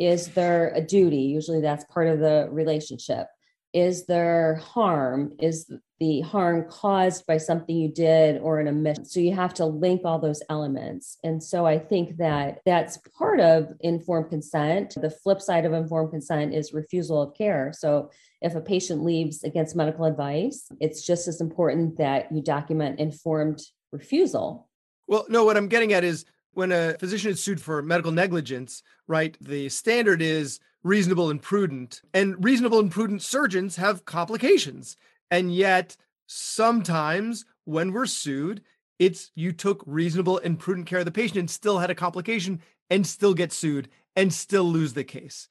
Is 0.01 0.29
there 0.29 0.73
a 0.75 0.81
duty? 0.81 1.19
Usually 1.19 1.61
that's 1.61 1.85
part 1.85 2.09
of 2.09 2.19
the 2.19 2.49
relationship 2.51 3.29
is 3.73 4.05
there 4.07 4.57
harm? 4.57 5.33
Is 5.41 5.71
the 5.99 6.21
harm 6.21 6.67
caused 6.69 7.27
by 7.27 7.39
something 7.39 7.75
you 7.75 7.89
did 7.89 8.41
or 8.41 8.61
an 8.61 8.69
omission? 8.69 9.05
So 9.05 9.21
you 9.21 9.35
have 9.35 9.55
to 9.55 9.65
link 9.65 10.03
all 10.05 10.19
those 10.19 10.43
elements. 10.51 11.19
And 11.25 11.43
so 11.43 11.65
i 11.67 11.79
think 11.79 12.17
that 12.19 12.59
that's 12.67 12.99
part 13.19 13.41
of 13.41 13.73
informed 13.81 14.31
consent. 14.31 14.95
The 15.01 15.11
flip 15.11 15.41
side 15.41 15.65
of 15.65 15.73
informed 15.73 16.11
consent 16.11 16.55
is 16.55 16.73
refusal 16.73 17.23
of 17.23 17.35
care. 17.35 17.73
So 17.73 18.11
if 18.43 18.55
a 18.55 18.61
patient 18.61 19.05
leaves 19.05 19.45
against 19.45 19.77
medical 19.77 20.05
advice 20.05 20.69
it's 20.81 21.07
just 21.07 21.29
as 21.29 21.41
important 21.41 21.97
that 21.99 22.31
you 22.33 22.43
document 22.43 22.99
informed 22.99 23.63
refusal. 23.91 24.69
Well 25.07 25.25
no 25.29 25.45
what 25.45 25.57
i'm 25.57 25.69
getting 25.69 25.93
at 25.93 26.05
is 26.05 26.25
when 26.55 26.73
a 26.73 26.95
physician 26.99 27.31
is 27.31 27.43
sued 27.43 27.61
for 27.61 27.81
medical 27.83 28.13
negligence 28.13 28.83
right 29.07 29.37
the 29.41 29.69
standard 29.69 30.21
is 30.21 30.61
reasonable 30.85 31.31
and 31.31 31.41
prudent. 31.41 32.03
And 32.13 32.43
reasonable 32.43 32.79
and 32.79 32.91
prudent 32.91 33.23
surgeons 33.23 33.77
have 33.77 34.05
complications. 34.05 34.97
And 35.31 35.55
yet, 35.55 35.97
sometimes 36.27 37.45
when 37.65 37.93
we're 37.93 38.07
sued, 38.07 38.63
it's 38.99 39.31
you 39.35 39.53
took 39.53 39.83
reasonable 39.87 40.39
and 40.39 40.59
prudent 40.59 40.87
care 40.87 41.01
of 41.01 41.05
the 41.05 41.11
patient 41.11 41.39
and 41.39 41.51
still 41.51 41.79
had 41.79 41.91
a 41.91 41.95
complication 41.95 42.61
and 42.91 43.07
still 43.07 43.35
get 43.35 43.53
sued 43.53 43.89
and 44.15 44.33
still 44.33 44.65
lose 44.65 44.93
the 44.93 45.05
case. 45.05 45.49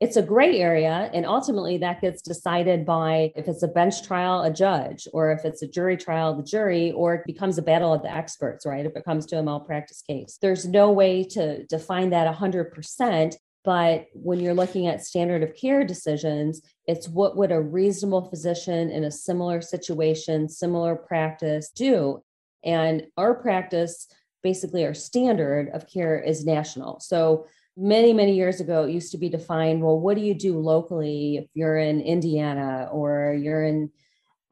It's 0.00 0.16
a 0.16 0.22
gray 0.22 0.60
area. 0.60 1.10
And 1.14 1.24
ultimately, 1.24 1.78
that 1.78 2.00
gets 2.00 2.20
decided 2.20 2.84
by 2.84 3.32
if 3.36 3.48
it's 3.48 3.62
a 3.62 3.68
bench 3.68 4.02
trial, 4.02 4.42
a 4.42 4.52
judge, 4.52 5.06
or 5.12 5.30
if 5.32 5.44
it's 5.44 5.62
a 5.62 5.68
jury 5.68 5.96
trial, 5.96 6.34
the 6.34 6.42
jury, 6.42 6.92
or 6.92 7.14
it 7.14 7.26
becomes 7.26 7.58
a 7.58 7.62
battle 7.62 7.92
of 7.92 8.02
the 8.02 8.12
experts, 8.12 8.66
right? 8.66 8.84
If 8.84 8.96
it 8.96 9.04
comes 9.04 9.24
to 9.26 9.38
a 9.38 9.42
malpractice 9.42 10.02
case, 10.02 10.38
there's 10.42 10.66
no 10.66 10.90
way 10.90 11.24
to 11.30 11.64
define 11.66 12.10
that 12.10 12.32
100%. 12.34 13.34
But 13.64 14.08
when 14.12 14.40
you're 14.40 14.54
looking 14.54 14.86
at 14.86 15.04
standard 15.04 15.42
of 15.42 15.56
care 15.56 15.84
decisions, 15.84 16.60
it's 16.86 17.08
what 17.08 17.36
would 17.36 17.50
a 17.50 17.60
reasonable 17.60 18.28
physician 18.28 18.90
in 18.90 19.04
a 19.04 19.10
similar 19.10 19.62
situation, 19.62 20.48
similar 20.48 20.94
practice 20.94 21.70
do? 21.70 22.22
And 22.62 23.06
our 23.16 23.34
practice, 23.34 24.06
basically, 24.42 24.84
our 24.84 24.94
standard 24.94 25.70
of 25.72 25.88
care 25.88 26.20
is 26.20 26.44
national. 26.44 27.00
So 27.00 27.46
many, 27.76 28.12
many 28.12 28.34
years 28.34 28.60
ago, 28.60 28.84
it 28.84 28.92
used 28.92 29.12
to 29.12 29.18
be 29.18 29.28
defined 29.30 29.82
well, 29.82 29.98
what 29.98 30.16
do 30.16 30.22
you 30.22 30.34
do 30.34 30.58
locally 30.58 31.38
if 31.38 31.46
you're 31.54 31.78
in 31.78 32.00
Indiana 32.00 32.88
or 32.92 33.36
you're 33.38 33.64
in 33.64 33.90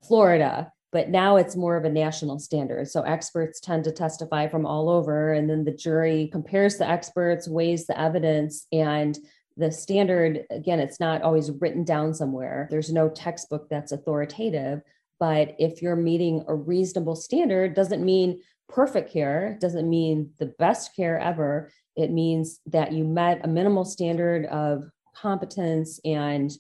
Florida? 0.03 0.73
But 0.93 1.09
now 1.09 1.37
it's 1.37 1.57
more 1.57 1.77
of 1.77 1.85
a 1.85 1.91
national 1.91 2.39
standard. 2.39 2.87
So 2.87 3.03
experts 3.03 3.59
tend 3.59 3.85
to 3.85 3.93
testify 3.93 4.47
from 4.47 4.67
all 4.67 4.89
over, 4.89 5.33
and 5.33 5.49
then 5.49 5.65
the 5.65 5.73
jury 5.73 6.29
compares 6.31 6.77
the 6.77 6.89
experts, 6.89 7.49
weighs 7.49 7.87
the 7.87 7.99
evidence, 7.99 8.67
and 8.73 9.19
the 9.57 9.73
standard 9.73 10.45
again, 10.51 10.81
it's 10.81 11.01
not 11.01 11.23
always 11.23 11.51
written 11.51 11.85
down 11.85 12.15
somewhere. 12.15 12.69
There's 12.71 12.93
no 12.93 13.09
textbook 13.09 13.69
that's 13.69 13.93
authoritative, 13.93 14.83
but 15.19 15.55
if 15.59 15.83
you're 15.83 15.97
meeting 15.97 16.45
a 16.47 16.55
reasonable 16.55 17.17
standard, 17.17 17.75
doesn't 17.75 18.05
mean 18.05 18.41
perfect 18.69 19.13
care, 19.13 19.59
doesn't 19.61 19.89
mean 19.89 20.31
the 20.39 20.55
best 20.59 20.97
care 20.97 21.19
ever. 21.19 21.71
It 21.97 22.11
means 22.11 22.61
that 22.67 22.93
you 22.93 23.05
met 23.05 23.45
a 23.45 23.49
minimal 23.49 23.85
standard 23.85 24.47
of 24.47 24.85
competence 25.15 26.01
and 26.05 26.51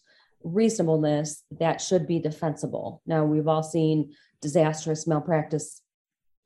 reasonableness 0.44 1.44
that 1.58 1.80
should 1.80 2.06
be 2.06 2.18
defensible. 2.18 3.02
Now, 3.06 3.24
we've 3.24 3.48
all 3.48 3.62
seen 3.62 4.12
disastrous 4.40 5.06
malpractice 5.06 5.82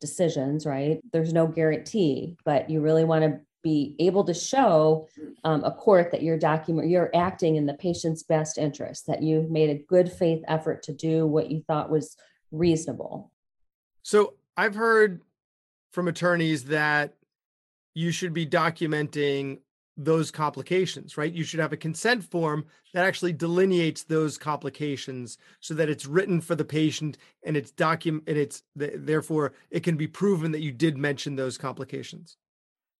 decisions, 0.00 0.66
right? 0.66 1.00
There's 1.12 1.32
no 1.32 1.46
guarantee, 1.46 2.36
but 2.44 2.68
you 2.68 2.80
really 2.80 3.04
want 3.04 3.24
to 3.24 3.40
be 3.62 3.96
able 3.98 4.22
to 4.24 4.34
show 4.34 5.08
um, 5.42 5.64
a 5.64 5.72
court 5.72 6.12
that 6.12 6.22
you're 6.22 6.38
document 6.38 6.88
you're 6.88 7.10
acting 7.14 7.56
in 7.56 7.66
the 7.66 7.74
patient's 7.74 8.22
best 8.22 8.58
interest, 8.58 9.06
that 9.08 9.22
you 9.22 9.46
made 9.50 9.70
a 9.70 9.82
good 9.88 10.10
faith 10.12 10.44
effort 10.46 10.84
to 10.84 10.92
do 10.92 11.26
what 11.26 11.50
you 11.50 11.62
thought 11.66 11.90
was 11.90 12.16
reasonable. 12.52 13.32
So 14.02 14.34
I've 14.56 14.76
heard 14.76 15.20
from 15.90 16.06
attorneys 16.06 16.66
that 16.66 17.14
you 17.94 18.12
should 18.12 18.32
be 18.32 18.46
documenting 18.46 19.58
those 19.96 20.30
complications, 20.30 21.16
right? 21.16 21.32
You 21.32 21.44
should 21.44 21.60
have 21.60 21.72
a 21.72 21.76
consent 21.76 22.22
form 22.24 22.66
that 22.92 23.06
actually 23.06 23.32
delineates 23.32 24.04
those 24.04 24.36
complications 24.36 25.38
so 25.60 25.74
that 25.74 25.88
it's 25.88 26.06
written 26.06 26.40
for 26.40 26.54
the 26.54 26.64
patient 26.64 27.16
and 27.44 27.56
it's 27.56 27.70
document 27.70 28.24
and 28.26 28.36
it's 28.36 28.62
therefore 28.74 29.54
it 29.70 29.82
can 29.82 29.96
be 29.96 30.06
proven 30.06 30.52
that 30.52 30.62
you 30.62 30.72
did 30.72 30.98
mention 30.98 31.36
those 31.36 31.56
complications. 31.56 32.36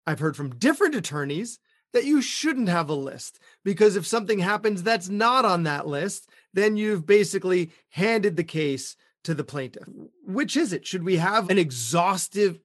I've 0.07 0.21
heard 0.21 0.37
from 0.37 0.57
different 0.57 0.95
attorneys 0.95 1.59
that 1.93 2.05
you 2.05 2.23
shouldn't 2.23 2.69
have 2.69 2.89
a 2.89 2.95
list 2.95 3.41
because 3.65 3.97
if 3.97 4.07
something 4.07 4.39
happens 4.39 4.83
that's 4.83 5.09
not 5.09 5.45
on 5.45 5.65
that 5.65 5.87
list, 5.87 6.29
then 6.53 6.77
you've 6.77 7.07
basically 7.07 7.71
handed 7.91 8.37
the 8.37 8.45
case 8.45 8.97
to 9.25 9.35
the 9.35 9.45
plaintiff. 9.45 9.89
Which 10.25 10.57
is 10.57 10.73
it? 10.73 10.87
Should 10.87 11.05
we 11.05 11.17
have 11.17 11.51
an 11.51 11.59
exhaustive 11.59 12.61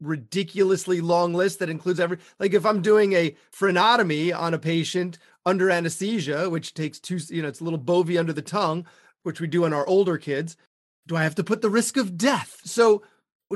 ridiculously 0.00 1.00
long 1.00 1.34
list 1.34 1.58
that 1.58 1.68
includes 1.68 2.00
every 2.00 2.18
like 2.38 2.54
if 2.54 2.64
I'm 2.64 2.82
doing 2.82 3.12
a 3.12 3.36
frenotomy 3.52 4.36
on 4.36 4.54
a 4.54 4.58
patient 4.58 5.18
under 5.46 5.70
anesthesia, 5.70 6.48
which 6.50 6.74
takes 6.74 6.98
two, 6.98 7.18
you 7.28 7.42
know, 7.42 7.48
it's 7.48 7.60
a 7.60 7.64
little 7.64 7.78
bovie 7.78 8.18
under 8.18 8.32
the 8.32 8.42
tongue, 8.42 8.86
which 9.22 9.40
we 9.40 9.46
do 9.46 9.64
in 9.64 9.72
our 9.72 9.86
older 9.86 10.18
kids. 10.18 10.56
Do 11.06 11.16
I 11.16 11.22
have 11.22 11.34
to 11.36 11.44
put 11.44 11.62
the 11.62 11.70
risk 11.70 11.96
of 11.96 12.16
death? 12.16 12.60
So 12.64 13.02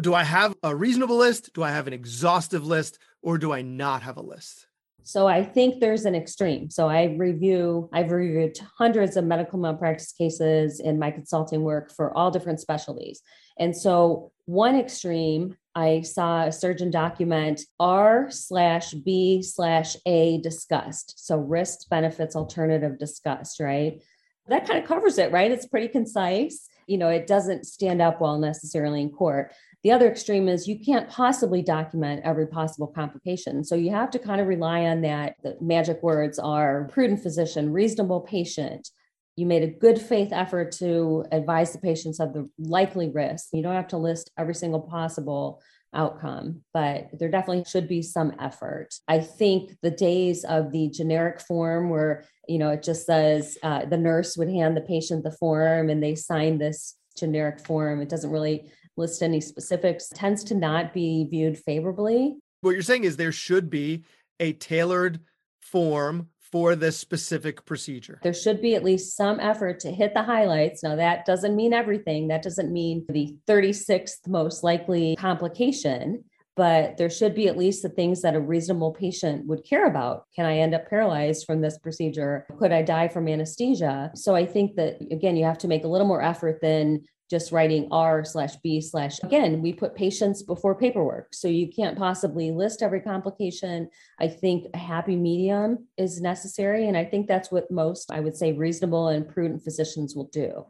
do 0.01 0.15
I 0.15 0.25
have 0.25 0.55
a 0.63 0.75
reasonable 0.75 1.17
list? 1.17 1.53
Do 1.53 1.63
I 1.63 1.71
have 1.71 1.87
an 1.87 1.93
exhaustive 1.93 2.67
list 2.67 2.99
or 3.23 3.39
do 3.39 3.53
I 3.53 3.63
not 3.63 4.03
have 4.03 4.17
a 4.17 4.23
list? 4.23 4.67
So 5.07 5.27
I 5.27 5.45
think 5.45 5.81
there's 5.81 6.07
an 6.07 6.15
extreme. 6.15 6.71
So 6.71 6.89
I 6.89 7.15
review, 7.19 7.91
I've 7.93 8.11
reviewed 8.11 8.59
hundreds 8.79 9.19
of 9.19 9.25
medical 9.25 9.59
malpractice 9.59 10.13
cases 10.13 10.81
in 10.81 10.99
my 10.99 11.11
consulting 11.11 11.63
work 11.63 11.93
for 11.93 12.17
all 12.17 12.31
different 12.31 12.59
specialties. 12.59 13.21
And 13.59 13.77
so 13.77 14.33
one 14.47 14.77
extreme, 14.77 15.57
I 15.75 16.03
saw 16.03 16.45
a 16.45 16.53
surgeon 16.53 16.91
document 16.91 17.63
R 17.81 18.31
slash 18.31 18.93
B 18.93 19.43
slash 19.43 19.97
A 20.07 20.39
discussed. 20.41 21.27
So 21.27 21.39
risks, 21.39 21.85
benefits, 21.85 22.37
alternative 22.37 22.99
discussed, 22.99 23.59
right? 23.61 24.03
That 24.47 24.67
kind 24.67 24.79
of 24.79 24.87
covers 24.87 25.19
it, 25.19 25.33
right? 25.33 25.51
It's 25.51 25.67
pretty 25.67 25.89
concise. 25.89 26.69
You 26.87 26.99
know, 26.99 27.09
it 27.09 27.27
doesn't 27.27 27.67
stand 27.67 28.03
up 28.03 28.21
well 28.21 28.39
necessarily 28.39 29.01
in 29.01 29.11
court. 29.11 29.53
The 29.83 29.93
other 29.93 30.11
extreme 30.11 30.49
is 30.49 30.69
you 30.69 30.79
can't 30.79 31.09
possibly 31.09 31.63
document 31.63 32.23
every 32.25 32.47
possible 32.47 32.87
complication. 32.87 33.65
So 33.65 33.75
you 33.75 33.91
have 33.91 34.11
to 34.13 34.19
kind 34.19 34.41
of 34.41 34.47
rely 34.47 34.85
on 34.85 35.01
that. 35.03 35.37
The 35.43 35.57
magic 35.61 36.03
words 36.03 36.39
are 36.39 36.89
prudent 36.93 37.23
physician, 37.23 37.73
reasonable 37.73 38.21
patient. 38.21 38.91
You 39.37 39.47
made 39.47 39.63
a 39.63 39.69
good 39.69 40.01
faith 40.01 40.33
effort 40.33 40.73
to 40.73 41.25
advise 41.33 41.73
the 41.73 41.79
patients 41.79 42.21
of 42.21 42.33
the 42.33 42.49
likely 42.59 43.11
risk. 43.11 43.49
You 43.53 43.63
don't 43.63 43.75
have 43.75 43.89
to 43.89 43.99
list 43.99 44.31
every 44.39 44.55
single 44.55 44.81
possible 44.81 45.61
outcome, 45.93 46.63
but 46.73 47.09
there 47.19 47.29
definitely 47.29 47.65
should 47.65 47.89
be 47.89 48.03
some 48.03 48.33
effort. 48.39 48.95
I 49.09 49.21
think 49.21 49.77
the 49.83 49.91
days 49.91 50.45
of 50.45 50.73
the 50.73 50.89
generic 50.89 51.41
form 51.41 51.91
where, 51.91 52.25
you 52.49 52.59
know, 52.59 52.71
it 52.71 52.83
just 52.83 53.07
says 53.07 53.57
uh, 53.63 53.85
the 53.87 53.97
nurse 53.97 54.37
would 54.37 54.49
hand 54.49 54.77
the 54.77 54.83
patient 54.83 55.25
the 55.25 55.31
form 55.31 55.91
and 55.91 56.03
they 56.03 56.15
sign 56.15 56.59
this 56.59 56.97
generic 57.17 57.61
form, 57.61 58.01
it 58.01 58.09
doesn't 58.09 58.31
really 58.31 58.71
list 58.97 59.23
any 59.23 59.41
specifics, 59.41 60.09
tends 60.15 60.45
to 60.45 60.55
not 60.55 60.93
be 60.93 61.27
viewed 61.31 61.59
favorably. 61.59 62.37
What 62.61 62.73
you're 62.73 62.83
saying 62.83 63.05
is 63.05 63.17
there 63.17 63.33
should 63.33 63.71
be 63.71 64.05
a 64.41 64.53
tailored 64.53 65.21
form 65.61 66.29
for 66.55 66.77
this 66.77 66.97
specific 66.97 67.65
procedure. 67.67 68.21
There 68.23 68.33
should 68.33 68.63
be 68.63 68.77
at 68.77 68.85
least 68.85 69.17
some 69.17 69.41
effort 69.41 69.81
to 69.81 69.91
hit 69.91 70.15
the 70.15 70.23
highlights. 70.23 70.85
Now, 70.85 70.95
that 70.95 71.27
doesn't 71.27 71.57
mean 71.57 71.73
everything. 71.73 72.29
That 72.29 72.45
doesn't 72.45 72.73
mean 72.73 73.05
the 73.09 73.37
36th 73.49 74.29
most 74.29 74.63
likely 74.63 75.17
complication, 75.17 76.23
but 76.55 76.97
there 76.97 77.11
should 77.11 77.35
be 77.35 77.49
at 77.49 77.59
least 77.59 77.83
the 77.83 77.89
things 77.89 78.23
that 78.23 78.37
a 78.37 78.41
reasonable 78.41 78.93
patient 78.93 79.49
would 79.49 79.65
care 79.69 79.89
about. 79.89 80.27
Can 80.37 80.47
I 80.47 80.59
end 80.59 80.77
up 80.77 80.89
paralyzed 80.89 81.45
from 81.45 81.61
this 81.61 81.77
procedure? 81.77 82.47
Could 82.57 82.71
I 82.71 82.83
die 82.83 83.09
from 83.09 83.27
anesthesia? 83.27 84.13
So 84.15 84.37
I 84.37 84.47
think 84.47 84.77
that, 84.77 84.99
again, 85.11 85.37
you 85.37 85.47
have 85.47 85.59
to 85.59 85.67
make 85.67 85.83
a 85.83 85.89
little 85.89 86.07
more 86.07 86.23
effort 86.23 86.61
than 86.63 87.03
just 87.31 87.53
writing 87.53 87.89
R 87.91 88.25
slash 88.25 88.57
B 88.57 88.81
slash. 88.81 89.23
Again, 89.23 89.63
we 89.63 89.73
put 89.73 89.95
patients 89.95 90.43
before 90.43 90.75
paperwork. 90.75 91.33
So 91.33 91.49
you 91.49 91.69
can't 91.69 91.97
possibly 91.97 92.51
list 92.51 92.83
every 92.83 93.01
complication. 93.01 93.89
I 94.21 94.29
think 94.29 94.67
a 94.75 94.79
happy 94.79 95.17
medium 95.17 95.87
is 95.97 96.21
necessary. 96.21 96.87
And 96.87 96.97
I 96.97 97.05
think 97.05 97.27
that's 97.27 97.51
what 97.51 97.71
most, 97.71 98.11
I 98.11 98.21
would 98.21 98.37
say, 98.37 98.53
reasonable 98.53 99.09
and 99.09 99.29
prudent 99.29 99.63
physicians 99.63 100.15
will 100.15 100.29
do. 100.29 100.67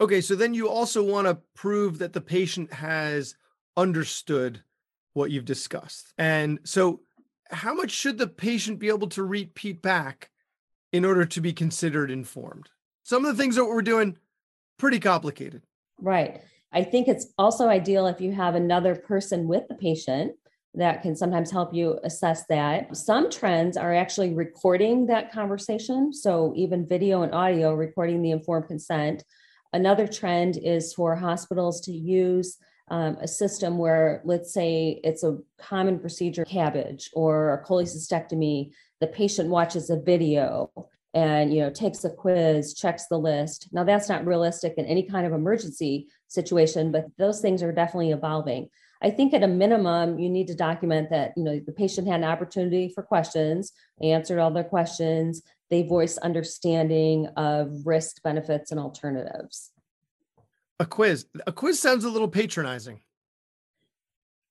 Okay. 0.00 0.20
So 0.20 0.34
then 0.34 0.54
you 0.54 0.68
also 0.68 1.02
want 1.02 1.28
to 1.28 1.38
prove 1.54 1.98
that 1.98 2.12
the 2.12 2.20
patient 2.20 2.72
has 2.72 3.36
understood 3.76 4.62
what 5.12 5.30
you've 5.30 5.44
discussed. 5.44 6.12
And 6.18 6.58
so, 6.64 7.00
how 7.50 7.74
much 7.74 7.90
should 7.92 8.18
the 8.18 8.26
patient 8.26 8.78
be 8.80 8.88
able 8.88 9.08
to 9.08 9.22
repeat 9.22 9.80
back 9.80 10.30
in 10.92 11.04
order 11.04 11.24
to 11.24 11.40
be 11.40 11.52
considered 11.52 12.10
informed? 12.10 12.68
Some 13.04 13.24
of 13.24 13.36
the 13.36 13.40
things 13.40 13.54
that 13.56 13.66
we're 13.66 13.82
doing 13.82 14.16
pretty 14.78 15.00
complicated. 15.00 15.62
Right. 16.00 16.42
I 16.72 16.82
think 16.82 17.08
it's 17.08 17.28
also 17.38 17.68
ideal 17.68 18.06
if 18.06 18.20
you 18.20 18.32
have 18.32 18.54
another 18.54 18.94
person 18.94 19.46
with 19.46 19.62
the 19.68 19.76
patient 19.76 20.32
that 20.74 21.02
can 21.02 21.14
sometimes 21.14 21.52
help 21.52 21.72
you 21.72 22.00
assess 22.02 22.46
that. 22.48 22.96
Some 22.96 23.30
trends 23.30 23.76
are 23.76 23.94
actually 23.94 24.34
recording 24.34 25.06
that 25.06 25.30
conversation. 25.30 26.12
So, 26.12 26.52
even 26.56 26.86
video 26.86 27.22
and 27.22 27.32
audio 27.32 27.74
recording 27.74 28.22
the 28.22 28.32
informed 28.32 28.66
consent. 28.66 29.22
Another 29.72 30.08
trend 30.08 30.56
is 30.56 30.92
for 30.92 31.14
hospitals 31.14 31.80
to 31.82 31.92
use 31.92 32.58
um, 32.88 33.16
a 33.20 33.28
system 33.28 33.78
where, 33.78 34.20
let's 34.24 34.52
say, 34.52 35.00
it's 35.04 35.22
a 35.22 35.38
common 35.58 35.98
procedure, 35.98 36.44
CABG 36.44 37.08
or 37.14 37.54
a 37.54 37.64
cholecystectomy, 37.64 38.72
the 39.00 39.06
patient 39.06 39.48
watches 39.48 39.90
a 39.90 40.00
video 40.00 40.70
and 41.14 41.54
you 41.54 41.60
know 41.60 41.70
takes 41.70 42.04
a 42.04 42.10
quiz 42.10 42.74
checks 42.74 43.06
the 43.06 43.18
list. 43.18 43.68
Now 43.72 43.84
that's 43.84 44.08
not 44.08 44.26
realistic 44.26 44.74
in 44.76 44.84
any 44.84 45.04
kind 45.04 45.26
of 45.26 45.32
emergency 45.32 46.08
situation 46.28 46.90
but 46.90 47.06
those 47.16 47.40
things 47.40 47.62
are 47.62 47.72
definitely 47.72 48.10
evolving. 48.10 48.68
I 49.00 49.10
think 49.10 49.32
at 49.32 49.42
a 49.42 49.48
minimum 49.48 50.18
you 50.18 50.28
need 50.28 50.48
to 50.48 50.54
document 50.54 51.10
that 51.10 51.32
you 51.36 51.44
know 51.44 51.60
the 51.64 51.72
patient 51.72 52.08
had 52.08 52.20
an 52.20 52.24
opportunity 52.24 52.88
for 52.88 53.02
questions 53.02 53.72
answered 54.02 54.40
all 54.40 54.50
their 54.50 54.64
questions. 54.64 55.42
They 55.70 55.82
voiced 55.82 56.18
understanding 56.18 57.28
of 57.36 57.86
risk 57.86 58.22
benefits 58.22 58.70
and 58.70 58.80
alternatives. 58.80 59.70
A 60.80 60.86
quiz 60.86 61.26
a 61.46 61.52
quiz 61.52 61.80
sounds 61.80 62.04
a 62.04 62.10
little 62.10 62.28
patronizing 62.28 63.00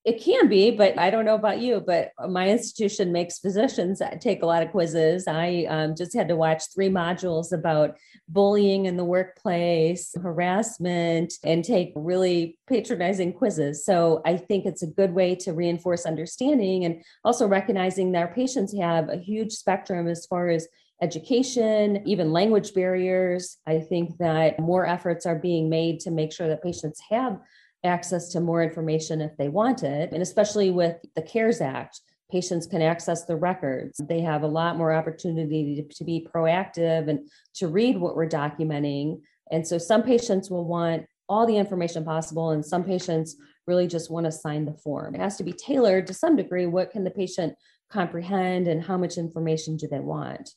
it 0.06 0.22
can 0.22 0.50
be, 0.50 0.70
but 0.70 1.00
I 1.00 1.10
don't 1.10 1.24
know 1.24 1.36
about 1.36 1.62
you, 1.62 1.80
but 1.80 2.12
my 2.28 2.50
institution 2.50 3.14
makes 3.14 3.40
physicians 3.40 4.02
take 4.20 4.44
a 4.44 4.46
lot 4.46 4.62
of 4.62 4.72
quizzes. 4.72 5.28
I 5.30 5.66
um, 5.70 5.96
just 5.96 6.14
had 6.14 6.28
to 6.28 6.36
watch 6.36 6.64
three 6.74 6.90
modules 6.90 7.54
about 7.54 7.96
bullying 8.28 8.86
in 8.86 8.98
the 8.98 9.06
workplace, 9.06 10.14
harassment, 10.22 11.34
and 11.46 11.64
take 11.64 11.94
really 11.96 12.58
patronizing 12.68 13.32
quizzes. 13.32 13.86
So 13.86 14.22
I 14.26 14.36
think 14.36 14.66
it's 14.66 14.84
a 14.84 14.88
good 14.88 15.14
way 15.14 15.36
to 15.36 15.54
reinforce 15.54 16.06
understanding 16.06 16.84
and 16.84 17.02
also 17.24 17.48
recognizing 17.48 18.12
that 18.12 18.28
our 18.28 18.34
patients 18.34 18.78
have 18.78 19.08
a 19.08 19.18
huge 19.18 19.54
spectrum 19.54 20.10
as 20.10 20.26
far 20.26 20.50
as 20.50 20.68
education, 21.02 22.02
even 22.06 22.34
language 22.34 22.74
barriers. 22.74 23.58
I 23.66 23.80
think 23.80 24.18
that 24.18 24.60
more 24.60 24.86
efforts 24.86 25.26
are 25.26 25.40
being 25.40 25.70
made 25.70 26.02
to 26.02 26.12
make 26.12 26.34
sure 26.34 26.50
that 26.50 26.64
patients 26.64 27.02
have 27.10 27.40
access 27.84 28.30
to 28.30 28.40
more 28.40 28.64
information 28.64 29.22
if 29.22 29.36
they 29.38 29.50
want 29.50 29.84
it. 29.84 30.12
And 30.12 30.22
especially 30.22 30.72
with 30.72 30.98
the 31.16 31.22
CARES 31.22 31.62
Act, 31.62 32.00
patients 32.32 32.66
can 32.66 32.82
access 32.82 33.26
the 33.26 33.36
records. 33.36 34.00
They 34.08 34.22
have 34.22 34.44
a 34.44 34.48
lot 34.48 34.78
more 34.78 34.94
opportunity 34.94 35.76
to, 35.76 35.96
to, 35.96 36.04
be 36.04 36.28
proactive 36.34 37.08
and 37.08 37.30
to 37.56 37.68
read 37.68 37.98
what 37.98 38.16
we're 38.16 38.28
documenting. 38.28 39.22
And 39.52 39.68
so 39.68 39.78
some 39.78 40.02
patients 40.02 40.50
will 40.50 40.66
want 40.66 41.06
all 41.30 41.46
the 41.46 41.58
information 41.58 42.04
possible, 42.04 42.52
and 42.52 42.66
some 42.66 42.84
patients 42.84 43.36
really 43.68 43.88
just 43.88 44.12
want 44.12 44.26
to 44.26 44.32
sign 44.32 44.66
the 44.66 44.74
form. 44.74 45.16
It 45.16 45.22
has 45.22 45.38
to 45.38 45.44
be 45.44 45.54
tailored 45.54 46.08
to 46.08 46.14
some 46.14 46.36
degree. 46.36 46.66
What 46.66 46.92
can 46.92 47.04
the 47.04 47.12
patient 47.12 47.56
comprehend, 47.90 48.68
and 48.68 48.84
how 48.84 48.98
much 48.98 49.18
information 49.18 49.78
do 49.78 49.88
they 49.88 50.00
want? 50.00 50.50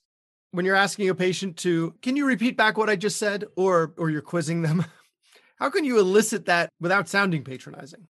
When 0.52 0.64
you're 0.64 0.74
asking 0.74 1.08
a 1.08 1.14
patient 1.14 1.56
to, 1.58 1.94
can 2.02 2.16
you 2.16 2.26
repeat 2.26 2.56
back 2.56 2.78
what 2.78 2.90
I 2.90 2.96
just 2.96 3.18
said, 3.18 3.44
or 3.56 3.94
or 3.96 4.10
you're 4.10 4.22
quizzing 4.22 4.62
them? 4.62 4.84
How 5.56 5.70
can 5.70 5.84
you 5.84 5.98
elicit 5.98 6.46
that 6.46 6.70
without 6.80 7.08
sounding 7.08 7.44
patronizing? 7.44 8.08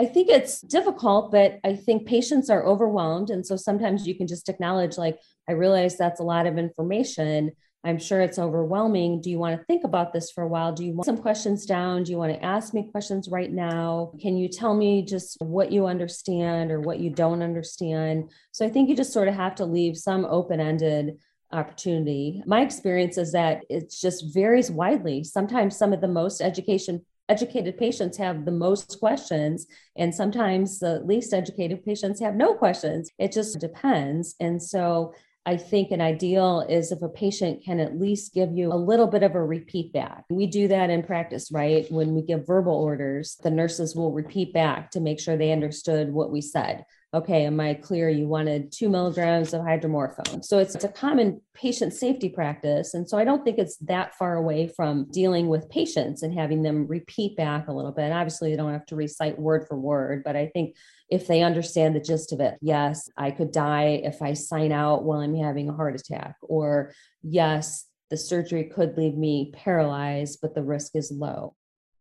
I 0.00 0.06
think 0.06 0.28
it's 0.28 0.60
difficult, 0.60 1.32
but 1.32 1.58
I 1.64 1.74
think 1.74 2.06
patients 2.06 2.50
are 2.50 2.64
overwhelmed. 2.64 3.30
And 3.30 3.44
so 3.44 3.56
sometimes 3.56 4.06
you 4.06 4.14
can 4.14 4.28
just 4.28 4.48
acknowledge, 4.48 4.96
like, 4.96 5.18
I 5.48 5.52
realize 5.52 5.96
that's 5.96 6.20
a 6.20 6.24
lot 6.24 6.46
of 6.46 6.56
information. 6.56 7.52
I'm 7.84 7.98
sure 7.98 8.20
it's 8.20 8.38
overwhelming. 8.38 9.20
Do 9.20 9.30
you 9.30 9.38
want 9.38 9.58
to 9.58 9.64
think 9.64 9.84
about 9.84 10.12
this 10.12 10.30
for 10.30 10.44
a 10.44 10.48
while? 10.48 10.72
Do 10.72 10.84
you 10.84 10.92
want 10.92 11.06
some 11.06 11.16
questions 11.16 11.64
down? 11.64 12.02
Do 12.02 12.12
you 12.12 12.18
want 12.18 12.32
to 12.32 12.44
ask 12.44 12.74
me 12.74 12.88
questions 12.92 13.28
right 13.28 13.50
now? 13.50 14.12
Can 14.20 14.36
you 14.36 14.48
tell 14.48 14.74
me 14.74 15.02
just 15.02 15.36
what 15.40 15.72
you 15.72 15.86
understand 15.86 16.70
or 16.70 16.80
what 16.80 17.00
you 17.00 17.10
don't 17.10 17.42
understand? 17.42 18.30
So 18.52 18.66
I 18.66 18.68
think 18.68 18.88
you 18.88 18.96
just 18.96 19.12
sort 19.12 19.28
of 19.28 19.34
have 19.34 19.54
to 19.56 19.64
leave 19.64 19.96
some 19.96 20.24
open 20.24 20.60
ended 20.60 21.18
opportunity. 21.52 22.42
My 22.46 22.62
experience 22.62 23.18
is 23.18 23.32
that 23.32 23.62
it 23.70 23.90
just 23.90 24.34
varies 24.34 24.70
widely. 24.70 25.24
Sometimes 25.24 25.76
some 25.76 25.92
of 25.92 26.00
the 26.00 26.08
most 26.08 26.40
education 26.40 27.04
educated 27.28 27.76
patients 27.76 28.16
have 28.16 28.44
the 28.44 28.50
most 28.50 28.98
questions 28.98 29.66
and 29.96 30.14
sometimes 30.14 30.78
the 30.78 31.00
least 31.00 31.34
educated 31.34 31.84
patients 31.84 32.20
have 32.20 32.34
no 32.34 32.54
questions. 32.54 33.10
It 33.18 33.32
just 33.32 33.58
depends. 33.60 34.34
And 34.40 34.62
so 34.62 35.12
I 35.44 35.56
think 35.56 35.90
an 35.90 36.00
ideal 36.00 36.60
is 36.68 36.92
if 36.92 37.00
a 37.00 37.08
patient 37.08 37.64
can 37.64 37.80
at 37.80 37.98
least 37.98 38.34
give 38.34 38.52
you 38.52 38.72
a 38.72 38.76
little 38.76 39.06
bit 39.06 39.22
of 39.22 39.34
a 39.34 39.42
repeat 39.42 39.92
back. 39.92 40.24
We 40.30 40.46
do 40.46 40.68
that 40.68 40.90
in 40.90 41.02
practice, 41.02 41.50
right? 41.50 41.90
When 41.90 42.14
we 42.14 42.22
give 42.22 42.46
verbal 42.46 42.74
orders, 42.74 43.36
the 43.42 43.50
nurses 43.50 43.94
will 43.94 44.12
repeat 44.12 44.52
back 44.52 44.90
to 44.90 45.00
make 45.00 45.20
sure 45.20 45.36
they 45.36 45.52
understood 45.52 46.12
what 46.12 46.30
we 46.30 46.40
said 46.40 46.84
okay, 47.14 47.46
am 47.46 47.58
I 47.58 47.72
clear? 47.72 48.10
You 48.10 48.28
wanted 48.28 48.70
two 48.70 48.90
milligrams 48.90 49.54
of 49.54 49.62
hydromorphone. 49.62 50.44
So 50.44 50.58
it's, 50.58 50.74
it's 50.74 50.84
a 50.84 50.88
common 50.88 51.40
patient 51.54 51.94
safety 51.94 52.28
practice. 52.28 52.92
And 52.92 53.08
so 53.08 53.16
I 53.16 53.24
don't 53.24 53.44
think 53.44 53.58
it's 53.58 53.76
that 53.78 54.14
far 54.16 54.36
away 54.36 54.68
from 54.68 55.06
dealing 55.10 55.48
with 55.48 55.70
patients 55.70 56.22
and 56.22 56.38
having 56.38 56.62
them 56.62 56.86
repeat 56.86 57.34
back 57.34 57.68
a 57.68 57.72
little 57.72 57.92
bit. 57.92 58.12
Obviously, 58.12 58.50
they 58.50 58.56
don't 58.56 58.72
have 58.72 58.84
to 58.86 58.96
recite 58.96 59.38
word 59.38 59.66
for 59.66 59.78
word, 59.78 60.22
but 60.22 60.36
I 60.36 60.48
think 60.48 60.76
if 61.08 61.26
they 61.26 61.42
understand 61.42 61.96
the 61.96 62.00
gist 62.00 62.32
of 62.32 62.40
it, 62.40 62.58
yes, 62.60 63.08
I 63.16 63.30
could 63.30 63.52
die 63.52 64.02
if 64.04 64.20
I 64.20 64.34
sign 64.34 64.70
out 64.70 65.04
while 65.04 65.20
I'm 65.20 65.34
having 65.34 65.70
a 65.70 65.74
heart 65.74 65.98
attack, 65.98 66.36
or 66.42 66.92
yes, 67.22 67.86
the 68.10 68.18
surgery 68.18 68.64
could 68.64 68.98
leave 68.98 69.16
me 69.16 69.50
paralyzed, 69.54 70.40
but 70.42 70.54
the 70.54 70.62
risk 70.62 70.94
is 70.94 71.10
low. 71.10 71.54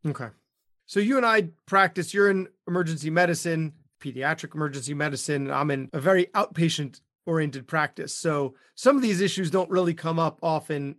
Okay. 0.06 0.28
So 0.86 1.00
you 1.00 1.16
and 1.16 1.26
I 1.26 1.50
practice, 1.66 2.14
you're 2.14 2.30
in 2.30 2.50
emergency 2.68 3.10
medicine 3.10 3.74
pediatric 4.00 4.56
emergency 4.56 4.94
medicine. 4.94 5.52
I'm 5.52 5.72
in 5.72 5.90
a 5.94 6.00
very 6.00 6.26
outpatient 6.28 7.02
oriented 7.26 7.68
practice. 7.68 8.14
So 8.14 8.56
some 8.76 8.96
of 8.96 9.02
these 9.02 9.22
issues 9.22 9.52
don't 9.52 9.70
really 9.70 9.94
come 9.94 10.18
up 10.18 10.40
often 10.42 10.96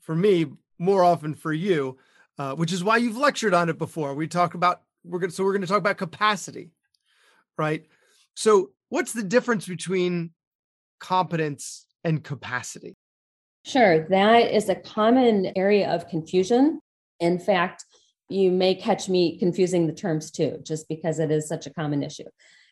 for 0.00 0.14
me, 0.14 0.46
more 0.78 1.04
often 1.04 1.34
for 1.34 1.52
you, 1.52 1.98
uh, 2.38 2.54
which 2.54 2.72
is 2.72 2.84
why 2.84 2.96
you've 2.96 3.16
lectured 3.16 3.54
on 3.54 3.68
it 3.68 3.78
before. 3.78 4.14
We 4.14 4.28
talk 4.28 4.54
about 4.54 4.82
we're 5.04 5.18
going 5.18 5.30
so 5.30 5.44
we're 5.44 5.52
going 5.52 5.62
to 5.62 5.68
talk 5.68 5.78
about 5.78 5.98
capacity, 5.98 6.70
right? 7.58 7.84
So 8.34 8.70
what's 8.88 9.12
the 9.12 9.22
difference 9.22 9.66
between 9.66 10.30
competence 11.00 11.86
and 12.04 12.22
capacity? 12.22 12.94
Sure, 13.64 14.06
that 14.08 14.52
is 14.52 14.68
a 14.68 14.74
common 14.74 15.52
area 15.56 15.88
of 15.90 16.08
confusion. 16.08 16.80
In 17.20 17.38
fact, 17.38 17.84
you 18.32 18.50
may 18.50 18.74
catch 18.74 19.08
me 19.08 19.38
confusing 19.38 19.86
the 19.86 19.92
terms 19.92 20.30
too, 20.30 20.58
just 20.62 20.88
because 20.88 21.18
it 21.18 21.30
is 21.30 21.48
such 21.48 21.66
a 21.66 21.72
common 21.72 22.02
issue. 22.02 22.24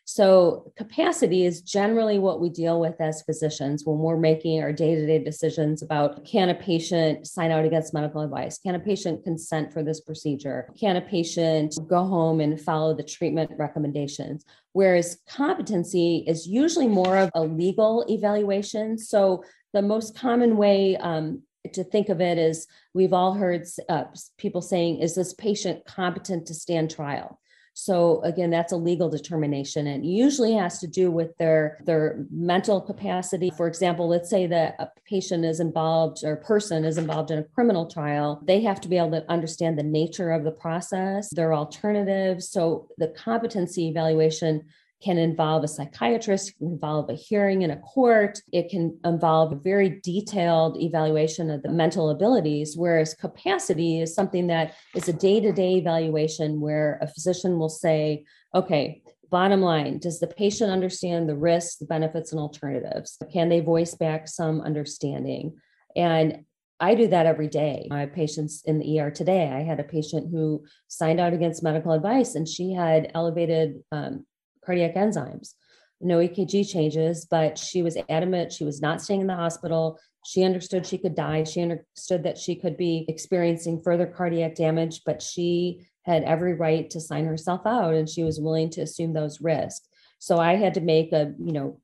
So, 0.05 0.73
capacity 0.75 1.45
is 1.45 1.61
generally 1.61 2.17
what 2.17 2.41
we 2.41 2.49
deal 2.49 2.79
with 2.79 2.99
as 2.99 3.21
physicians 3.21 3.85
when 3.85 3.99
we're 3.99 4.17
making 4.17 4.61
our 4.61 4.73
day 4.73 4.95
to 4.95 5.05
day 5.05 5.23
decisions 5.23 5.83
about 5.83 6.25
can 6.25 6.49
a 6.49 6.55
patient 6.55 7.27
sign 7.27 7.51
out 7.51 7.65
against 7.65 7.93
medical 7.93 8.21
advice? 8.21 8.57
Can 8.57 8.75
a 8.75 8.79
patient 8.79 9.23
consent 9.23 9.71
for 9.71 9.83
this 9.83 10.01
procedure? 10.01 10.69
Can 10.77 10.95
a 10.95 11.01
patient 11.01 11.77
go 11.87 12.03
home 12.03 12.41
and 12.41 12.59
follow 12.59 12.95
the 12.95 13.03
treatment 13.03 13.51
recommendations? 13.57 14.43
Whereas 14.73 15.19
competency 15.29 16.23
is 16.27 16.47
usually 16.47 16.87
more 16.87 17.17
of 17.17 17.29
a 17.35 17.43
legal 17.43 18.03
evaluation. 18.09 18.97
So, 18.97 19.43
the 19.73 19.81
most 19.81 20.17
common 20.17 20.57
way 20.57 20.97
um, 20.97 21.43
to 21.73 21.83
think 21.83 22.09
of 22.09 22.21
it 22.21 22.37
as 22.37 22.67
we've 22.93 23.13
all 23.13 23.33
heard 23.33 23.65
uh, 23.89 24.05
people 24.37 24.61
saying, 24.61 24.99
is 24.99 25.15
this 25.15 25.33
patient 25.33 25.85
competent 25.85 26.47
to 26.47 26.53
stand 26.53 26.89
trial? 26.89 27.39
So 27.73 28.21
again, 28.23 28.49
that's 28.49 28.73
a 28.73 28.77
legal 28.77 29.09
determination 29.09 29.87
and 29.87 30.05
usually 30.05 30.53
has 30.53 30.79
to 30.79 30.87
do 30.87 31.09
with 31.09 31.35
their 31.37 31.81
their 31.85 32.25
mental 32.29 32.81
capacity. 32.81 33.49
For 33.55 33.67
example, 33.67 34.09
let's 34.09 34.29
say 34.29 34.45
that 34.47 34.75
a 34.79 34.89
patient 35.05 35.45
is 35.45 35.59
involved 35.61 36.23
or 36.23 36.35
person 36.35 36.83
is 36.83 36.97
involved 36.97 37.31
in 37.31 37.39
a 37.39 37.43
criminal 37.43 37.85
trial, 37.89 38.41
they 38.45 38.61
have 38.61 38.81
to 38.81 38.89
be 38.89 38.97
able 38.97 39.11
to 39.11 39.31
understand 39.31 39.79
the 39.79 39.83
nature 39.83 40.31
of 40.31 40.43
the 40.43 40.51
process, 40.51 41.29
their 41.29 41.53
alternatives. 41.53 42.49
So 42.49 42.89
the 42.97 43.07
competency 43.07 43.87
evaluation 43.87 44.65
can 45.01 45.17
involve 45.17 45.63
a 45.63 45.67
psychiatrist, 45.67 46.57
can 46.57 46.67
involve 46.67 47.09
a 47.09 47.13
hearing 47.13 47.63
in 47.63 47.71
a 47.71 47.79
court, 47.79 48.39
it 48.51 48.69
can 48.69 48.97
involve 49.03 49.51
a 49.51 49.55
very 49.55 49.99
detailed 50.03 50.77
evaluation 50.79 51.49
of 51.49 51.63
the 51.63 51.69
mental 51.69 52.09
abilities, 52.09 52.75
whereas 52.77 53.13
capacity 53.13 54.01
is 54.01 54.13
something 54.13 54.47
that 54.47 54.75
is 54.95 55.09
a 55.09 55.13
day 55.13 55.39
to 55.39 55.51
day 55.51 55.75
evaluation 55.75 56.61
where 56.61 56.99
a 57.01 57.07
physician 57.07 57.57
will 57.57 57.69
say, 57.69 58.25
okay, 58.53 59.01
bottom 59.29 59.61
line, 59.61 59.97
does 59.97 60.19
the 60.19 60.27
patient 60.27 60.71
understand 60.71 61.27
the 61.27 61.35
risks, 61.35 61.77
the 61.77 61.85
benefits, 61.85 62.31
and 62.31 62.39
alternatives? 62.39 63.17
Can 63.31 63.49
they 63.49 63.61
voice 63.61 63.95
back 63.95 64.27
some 64.27 64.61
understanding? 64.61 65.55
And 65.95 66.45
I 66.81 66.95
do 66.95 67.07
that 67.07 67.27
every 67.27 67.47
day. 67.47 67.87
I 67.91 68.01
have 68.01 68.13
patients 68.13 68.63
in 68.65 68.79
the 68.79 68.99
ER 68.99 69.11
today. 69.11 69.49
I 69.49 69.61
had 69.61 69.79
a 69.79 69.83
patient 69.83 70.31
who 70.31 70.65
signed 70.87 71.19
out 71.19 71.31
against 71.31 71.63
medical 71.63 71.91
advice 71.91 72.33
and 72.33 72.47
she 72.47 72.73
had 72.73 73.11
elevated 73.13 73.83
um, 73.91 74.25
cardiac 74.65 74.95
enzymes. 74.95 75.53
No 75.99 76.17
EKG 76.17 76.69
changes, 76.71 77.25
but 77.29 77.57
she 77.57 77.83
was 77.83 77.97
adamant 78.09 78.51
she 78.51 78.63
was 78.63 78.81
not 78.81 79.01
staying 79.01 79.21
in 79.21 79.27
the 79.27 79.35
hospital. 79.35 79.99
She 80.25 80.43
understood 80.43 80.85
she 80.85 80.97
could 80.97 81.15
die. 81.15 81.43
She 81.43 81.61
understood 81.61 82.23
that 82.23 82.37
she 82.37 82.55
could 82.55 82.77
be 82.77 83.05
experiencing 83.07 83.81
further 83.81 84.07
cardiac 84.07 84.55
damage, 84.55 85.01
but 85.05 85.21
she 85.21 85.85
had 86.03 86.23
every 86.23 86.53
right 86.53 86.89
to 86.89 86.99
sign 86.99 87.25
herself 87.25 87.61
out 87.65 87.93
and 87.93 88.09
she 88.09 88.23
was 88.23 88.39
willing 88.39 88.69
to 88.71 88.81
assume 88.81 89.13
those 89.13 89.41
risks. 89.41 89.87
So 90.19 90.37
I 90.37 90.55
had 90.55 90.73
to 90.75 90.81
make 90.81 91.13
a, 91.13 91.33
you 91.39 91.51
know, 91.51 91.79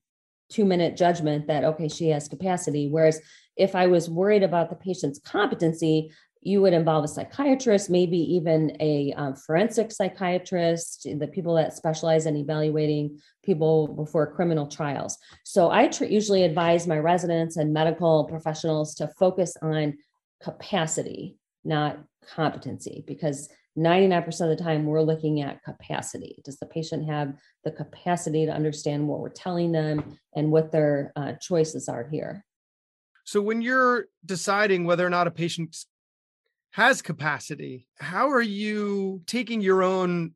two 0.50 0.66
minute 0.66 0.96
judgment 0.98 1.48
that, 1.48 1.64
okay, 1.64 1.88
she 1.88 2.10
has 2.10 2.28
capacity. 2.28 2.88
Whereas 2.88 3.22
if 3.56 3.76
I 3.76 3.88
was 3.88 4.10
worried 4.10 4.44
about 4.44 4.70
the 4.70 4.76
patient's 4.76 5.20
competency, 5.20 6.12
you 6.48 6.62
would 6.62 6.72
involve 6.72 7.04
a 7.04 7.10
psychiatrist, 7.10 7.90
maybe 7.90 8.18
even 8.18 8.76
a 8.80 9.12
um, 9.18 9.36
forensic 9.36 9.92
psychiatrist, 9.92 11.06
the 11.20 11.28
people 11.28 11.56
that 11.56 11.76
specialize 11.76 12.26
in 12.26 12.38
evaluating 12.38 13.20
people 13.44 13.90
before 13.90 14.34
criminal 14.34 14.66
trials. 14.66 15.18
So 15.44 15.70
I 15.70 15.88
tr- 15.88 16.06
usually 16.06 16.44
advise 16.44 16.88
my 16.88 17.00
residents 17.00 17.58
and 17.58 17.74
medical 17.74 18.24
professionals 18.24 18.96
to 18.96 19.10
focus 19.20 19.58
on 19.62 19.98
capacity, 20.42 21.38
not 21.66 22.00
competency, 22.34 23.04
because 23.06 23.50
99% 23.78 24.26
of 24.40 24.58
the 24.58 24.64
time 24.64 24.86
we're 24.86 25.02
looking 25.02 25.42
at 25.42 25.62
capacity. 25.64 26.42
Does 26.46 26.58
the 26.60 26.66
patient 26.66 27.10
have 27.10 27.34
the 27.66 27.72
capacity 27.72 28.46
to 28.46 28.54
understand 28.54 29.06
what 29.06 29.20
we're 29.20 29.30
telling 29.30 29.74
them 29.74 30.18
and 30.34 30.50
what 30.50 30.72
their 30.72 31.12
uh, 31.18 31.34
choices 31.42 31.90
are 31.90 32.08
here? 32.08 32.46
So 33.26 33.42
when 33.42 33.62
you're 33.62 34.06
deciding 34.26 34.86
whether 34.86 35.06
or 35.06 35.10
not 35.10 35.28
a 35.28 35.32
patient's 35.32 35.86
has 36.78 37.02
capacity, 37.02 37.88
how 38.00 38.30
are 38.30 38.40
you 38.40 39.24
taking 39.26 39.62
your 39.62 39.82
own 39.82 40.36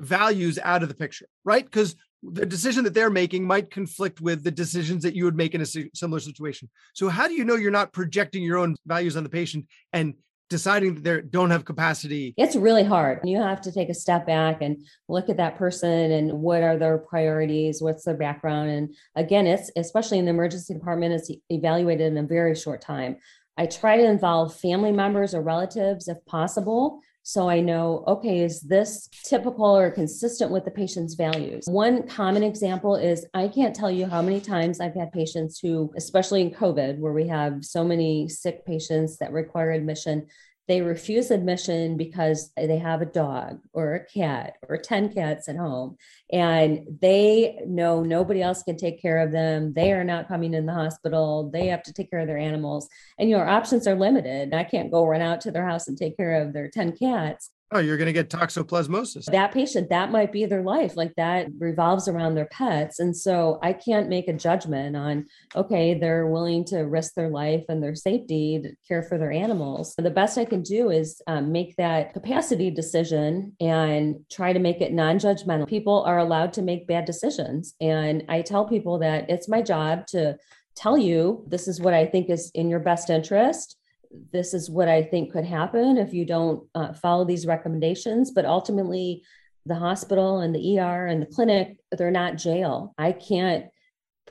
values 0.00 0.58
out 0.64 0.82
of 0.82 0.88
the 0.88 0.96
picture, 0.96 1.28
right? 1.44 1.64
Because 1.64 1.94
the 2.24 2.44
decision 2.44 2.82
that 2.82 2.92
they're 2.92 3.08
making 3.08 3.46
might 3.46 3.70
conflict 3.70 4.20
with 4.20 4.42
the 4.42 4.50
decisions 4.50 5.04
that 5.04 5.14
you 5.14 5.24
would 5.24 5.36
make 5.36 5.54
in 5.54 5.60
a 5.60 5.66
similar 5.94 6.18
situation. 6.18 6.68
So, 6.92 7.08
how 7.08 7.28
do 7.28 7.34
you 7.34 7.44
know 7.44 7.54
you're 7.54 7.70
not 7.70 7.92
projecting 7.92 8.42
your 8.42 8.58
own 8.58 8.74
values 8.84 9.16
on 9.16 9.22
the 9.22 9.28
patient 9.28 9.68
and 9.92 10.14
deciding 10.48 10.94
that 10.94 11.04
they 11.04 11.20
don't 11.20 11.50
have 11.50 11.64
capacity? 11.64 12.34
It's 12.36 12.56
really 12.56 12.84
hard. 12.84 13.20
You 13.22 13.40
have 13.40 13.60
to 13.60 13.72
take 13.72 13.90
a 13.90 13.94
step 13.94 14.26
back 14.26 14.60
and 14.60 14.84
look 15.08 15.28
at 15.28 15.36
that 15.36 15.56
person 15.56 16.10
and 16.10 16.32
what 16.32 16.62
are 16.62 16.76
their 16.76 16.98
priorities, 16.98 17.80
what's 17.80 18.04
their 18.04 18.16
background. 18.16 18.70
And 18.70 18.94
again, 19.14 19.46
it's 19.46 19.70
especially 19.76 20.18
in 20.18 20.24
the 20.24 20.30
emergency 20.30 20.74
department, 20.74 21.14
it's 21.14 21.30
evaluated 21.50 22.06
in 22.08 22.18
a 22.18 22.22
very 22.22 22.54
short 22.54 22.80
time. 22.80 23.18
I 23.58 23.66
try 23.66 23.96
to 23.96 24.04
involve 24.04 24.54
family 24.54 24.92
members 24.92 25.34
or 25.34 25.42
relatives 25.42 26.06
if 26.06 26.24
possible. 26.26 27.00
So 27.24 27.48
I 27.48 27.60
know, 27.60 28.04
okay, 28.06 28.38
is 28.42 28.60
this 28.60 29.08
typical 29.24 29.76
or 29.76 29.90
consistent 29.90 30.50
with 30.50 30.64
the 30.64 30.70
patient's 30.70 31.14
values? 31.14 31.64
One 31.66 32.06
common 32.06 32.44
example 32.44 32.94
is 32.94 33.26
I 33.34 33.48
can't 33.48 33.74
tell 33.74 33.90
you 33.90 34.06
how 34.06 34.22
many 34.22 34.40
times 34.40 34.80
I've 34.80 34.94
had 34.94 35.12
patients 35.12 35.58
who, 35.58 35.92
especially 35.96 36.40
in 36.40 36.52
COVID, 36.52 36.98
where 36.98 37.12
we 37.12 37.26
have 37.26 37.64
so 37.64 37.84
many 37.84 38.28
sick 38.28 38.64
patients 38.64 39.18
that 39.18 39.32
require 39.32 39.72
admission, 39.72 40.28
they 40.68 40.82
refuse 40.82 41.30
admission 41.30 41.96
because 41.96 42.52
they 42.54 42.78
have 42.78 43.00
a 43.00 43.06
dog 43.06 43.58
or 43.72 43.94
a 43.94 44.04
cat 44.04 44.56
or 44.68 44.76
10 44.76 45.14
cats 45.14 45.48
at 45.48 45.56
home 45.56 45.96
and 46.30 46.86
they 47.00 47.58
know 47.66 48.02
nobody 48.02 48.42
else 48.42 48.62
can 48.62 48.76
take 48.76 49.00
care 49.00 49.18
of 49.18 49.32
them. 49.32 49.72
They 49.72 49.92
are 49.92 50.04
not 50.04 50.28
coming 50.28 50.52
in 50.52 50.66
the 50.66 50.74
hospital. 50.74 51.50
They 51.50 51.68
have 51.68 51.82
to 51.84 51.92
take 51.94 52.10
care 52.10 52.20
of 52.20 52.26
their 52.26 52.38
animals. 52.38 52.86
And 53.18 53.30
your 53.30 53.48
options 53.48 53.86
are 53.86 53.94
limited. 53.94 54.52
I 54.52 54.64
can't 54.64 54.92
go 54.92 55.06
run 55.06 55.22
out 55.22 55.40
to 55.42 55.50
their 55.50 55.66
house 55.66 55.88
and 55.88 55.96
take 55.96 56.18
care 56.18 56.42
of 56.42 56.52
their 56.52 56.68
10 56.68 56.96
cats 56.98 57.50
Oh, 57.70 57.80
you're 57.80 57.98
going 57.98 58.06
to 58.06 58.14
get 58.14 58.30
toxoplasmosis. 58.30 59.26
That 59.26 59.52
patient, 59.52 59.90
that 59.90 60.10
might 60.10 60.32
be 60.32 60.46
their 60.46 60.62
life. 60.62 60.96
Like 60.96 61.14
that 61.16 61.48
revolves 61.58 62.08
around 62.08 62.34
their 62.34 62.46
pets. 62.46 62.98
And 62.98 63.14
so 63.14 63.58
I 63.62 63.74
can't 63.74 64.08
make 64.08 64.26
a 64.26 64.32
judgment 64.32 64.96
on, 64.96 65.26
okay, 65.54 65.92
they're 65.92 66.26
willing 66.26 66.64
to 66.66 66.78
risk 66.80 67.14
their 67.14 67.28
life 67.28 67.64
and 67.68 67.82
their 67.82 67.94
safety 67.94 68.60
to 68.62 68.72
care 68.86 69.02
for 69.02 69.18
their 69.18 69.30
animals. 69.30 69.94
The 69.98 70.10
best 70.10 70.38
I 70.38 70.46
can 70.46 70.62
do 70.62 70.90
is 70.90 71.20
um, 71.26 71.52
make 71.52 71.76
that 71.76 72.14
capacity 72.14 72.70
decision 72.70 73.54
and 73.60 74.16
try 74.30 74.54
to 74.54 74.58
make 74.58 74.80
it 74.80 74.92
non 74.92 75.18
judgmental. 75.18 75.68
People 75.68 76.02
are 76.04 76.18
allowed 76.18 76.54
to 76.54 76.62
make 76.62 76.86
bad 76.86 77.04
decisions. 77.04 77.74
And 77.82 78.24
I 78.30 78.40
tell 78.40 78.64
people 78.64 78.98
that 79.00 79.28
it's 79.28 79.48
my 79.48 79.60
job 79.60 80.06
to 80.08 80.38
tell 80.74 80.96
you 80.96 81.44
this 81.48 81.68
is 81.68 81.80
what 81.80 81.92
I 81.92 82.06
think 82.06 82.30
is 82.30 82.50
in 82.54 82.70
your 82.70 82.80
best 82.80 83.10
interest 83.10 83.77
this 84.10 84.54
is 84.54 84.70
what 84.70 84.88
I 84.88 85.02
think 85.02 85.32
could 85.32 85.44
happen 85.44 85.98
if 85.98 86.12
you 86.12 86.24
don't 86.24 86.66
uh, 86.74 86.92
follow 86.92 87.24
these 87.24 87.46
recommendations. 87.46 88.30
But 88.30 88.44
ultimately, 88.44 89.22
the 89.66 89.74
hospital 89.74 90.40
and 90.40 90.54
the 90.54 90.78
ER 90.78 91.06
and 91.06 91.22
the 91.22 91.26
clinic, 91.26 91.78
they're 91.92 92.10
not 92.10 92.36
jail. 92.36 92.94
I 92.98 93.12
can't 93.12 93.66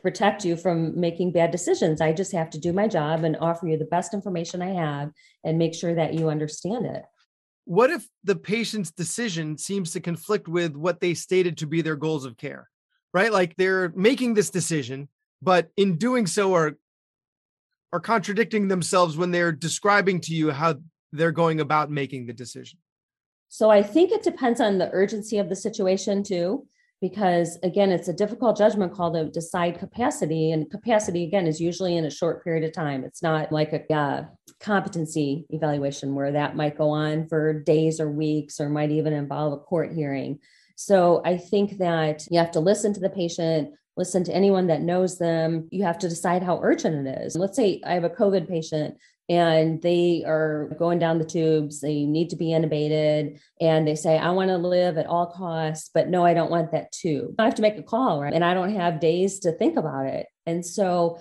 protect 0.02 0.46
you 0.46 0.56
from 0.56 1.00
making 1.00 1.32
bad 1.32 1.52
decisions. 1.52 2.02
I 2.02 2.13
just 2.13 2.32
have 2.32 2.50
to 2.52 2.60
do 2.60 2.74
my 2.74 2.88
job 2.88 3.24
and 3.24 3.38
offer 3.38 3.68
you 3.68 3.78
the 3.78 3.86
best 3.86 4.13
information 4.13 4.62
I 4.62 4.74
have 4.74 5.12
and 5.44 5.58
make 5.58 5.74
sure 5.74 5.96
that 5.96 6.13
you 6.13 6.30
understand 6.30 6.86
it. 6.86 7.04
What 7.66 7.90
if 7.90 8.08
the 8.24 8.36
patient's 8.36 8.92
decision 8.92 9.58
seems 9.58 9.92
to 9.92 10.00
conflict 10.00 10.48
with 10.48 10.76
what 10.76 11.02
they 11.02 11.13
stated 11.13 11.58
to 11.58 11.68
be 11.68 11.82
their 11.82 11.96
goals 11.96 12.26
of 12.26 12.38
care? 12.38 12.70
Right? 13.13 13.32
Like 13.32 13.56
they're 13.56 13.90
making 13.96 14.34
this 14.34 14.50
decision, 14.50 15.10
but 15.42 15.70
in 15.76 15.98
doing 15.98 16.28
so 16.28 16.54
are 16.54 16.78
are 17.93 18.00
contradicting 18.00 18.67
themselves 18.67 19.17
when 19.17 19.32
they're 19.32 19.52
describing 19.52 20.19
to 20.21 20.34
you 20.34 20.52
how 20.52 20.76
they're 21.12 21.32
going 21.32 21.60
about 21.60 21.89
making 21.89 22.26
the 22.26 22.34
decision? 22.34 22.80
So 23.50 23.69
I 23.69 23.82
think 23.82 24.12
it 24.12 24.23
depends 24.23 24.60
on 24.60 24.78
the 24.78 24.89
urgency 24.91 25.38
of 25.38 25.47
the 25.50 25.56
situation 25.56 26.21
too, 26.21 26.67
because 27.00 27.58
again, 27.63 27.91
it's 27.91 28.10
a 28.10 28.13
difficult 28.13 28.58
judgment 28.58 28.93
call 28.93 29.13
to 29.13 29.30
decide 29.30 29.80
capacity, 29.80 30.52
and 30.52 30.69
capacity 30.69 31.23
again 31.23 31.47
is 31.47 31.62
usually 31.62 31.95
in 31.95 32.06
a 32.06 32.12
short 32.12 32.43
period 32.43 32.65
of 32.65 32.73
time. 32.73 33.04
It's 33.06 33.23
not 33.23 33.52
like 33.52 33.71
a 33.71 33.93
uh, 33.93 34.26
competency 34.60 35.45
evaluation 35.50 36.13
where 36.15 36.32
that 36.34 36.56
might 36.56 36.78
go 36.78 36.89
on 36.89 37.28
for 37.28 37.54
days 37.54 38.02
or 38.02 38.12
weeks, 38.12 38.60
or 38.60 38.67
might 38.67 38.91
even 38.91 39.13
involve 39.13 39.54
a 39.54 39.58
court 39.58 39.93
hearing. 39.93 40.39
So 40.76 41.21
I 41.23 41.38
think 41.38 41.78
that 41.78 42.28
you 42.30 42.38
have 42.38 42.52
to 42.52 42.60
listen 42.60 42.93
to 42.93 43.00
the 43.00 43.10
patient, 43.10 43.73
listen 43.97 44.23
to 44.25 44.36
anyone 44.36 44.67
that 44.67 44.81
knows 44.81 45.17
them. 45.17 45.67
You 45.71 45.83
have 45.83 45.97
to 45.99 46.10
decide 46.10 46.43
how 46.43 46.60
urgent 46.62 47.07
it 47.07 47.21
is. 47.21 47.36
Let's 47.36 47.55
say 47.55 47.81
I 47.86 47.93
have 47.93 48.03
a 48.03 48.10
COVID 48.10 48.47
patient 48.47 48.97
and 49.29 49.81
they 49.81 50.23
are 50.25 50.69
going 50.79 50.99
down 50.99 51.19
the 51.19 51.25
tubes, 51.25 51.81
they 51.81 52.05
need 52.05 52.29
to 52.29 52.38
be 52.38 52.47
intubated, 52.47 53.39
and 53.60 53.86
they 53.86 53.95
say, 53.95 54.17
I 54.17 54.29
want 54.29 54.49
to 54.49 54.57
live 54.57 54.97
at 54.97 55.05
all 55.05 55.25
costs, 55.25 55.89
but 55.93 56.07
no, 56.07 56.25
I 56.25 56.33
don't 56.33 56.49
want 56.49 56.71
that 56.71 56.93
tube. 56.93 57.36
I 57.38 57.43
have 57.43 57.55
to 57.55 57.62
make 57.62 57.77
a 57.77 57.83
call, 57.83 58.21
right? 58.21 58.33
And 58.33 58.45
I 58.45 58.53
don't 58.53 58.73
have 58.75 59.01
days 59.01 59.39
to 59.39 59.51
think 59.51 59.77
about 59.77 60.05
it. 60.05 60.27
And 60.45 60.65
so 60.65 61.19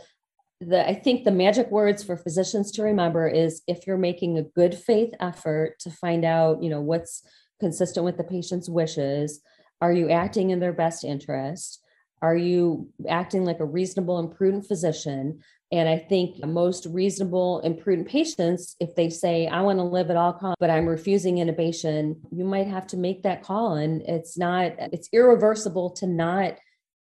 the, 0.60 0.88
I 0.88 0.94
think 0.94 1.24
the 1.24 1.32
magic 1.32 1.68
words 1.70 2.04
for 2.04 2.16
physicians 2.16 2.70
to 2.72 2.84
remember 2.84 3.26
is 3.26 3.62
if 3.66 3.88
you're 3.88 3.98
making 3.98 4.38
a 4.38 4.44
good 4.44 4.76
faith 4.76 5.12
effort 5.18 5.80
to 5.80 5.90
find 5.90 6.24
out, 6.24 6.62
you 6.62 6.70
know, 6.70 6.80
what's 6.80 7.22
consistent 7.58 8.04
with 8.04 8.18
the 8.18 8.24
patient's 8.24 8.68
wishes, 8.68 9.40
are 9.80 9.92
you 9.92 10.10
acting 10.10 10.50
in 10.50 10.60
their 10.60 10.72
best 10.72 11.04
interest? 11.04 11.82
Are 12.22 12.37
you 12.37 12.88
acting 13.09 13.44
like 13.44 13.61
a 13.61 13.64
reasonable 13.64 14.18
and 14.18 14.35
prudent 14.35 14.66
physician? 14.66 15.40
And 15.72 15.88
I 15.88 15.98
think 15.98 16.44
most 16.44 16.87
reasonable 16.87 17.61
and 17.61 17.79
prudent 17.79 18.09
patients, 18.09 18.76
if 18.79 18.94
they 18.94 19.11
say, 19.11 19.48
I 19.48 19.62
want 19.62 19.79
to 19.79 19.85
live 19.85 20.11
at 20.11 20.16
all 20.16 20.33
costs, 20.33 20.57
but 20.61 20.70
I'm 20.70 20.87
refusing 20.87 21.37
intubation, 21.37 22.16
you 22.31 22.44
might 22.44 22.68
have 22.68 22.87
to 22.88 22.96
make 22.96 23.24
that 23.24 23.42
call. 23.42 23.74
And 23.74 24.02
it's 24.02 24.38
not, 24.38 24.72
it's 24.79 25.09
irreversible 25.12 25.90
to 25.90 26.07
not 26.07 26.55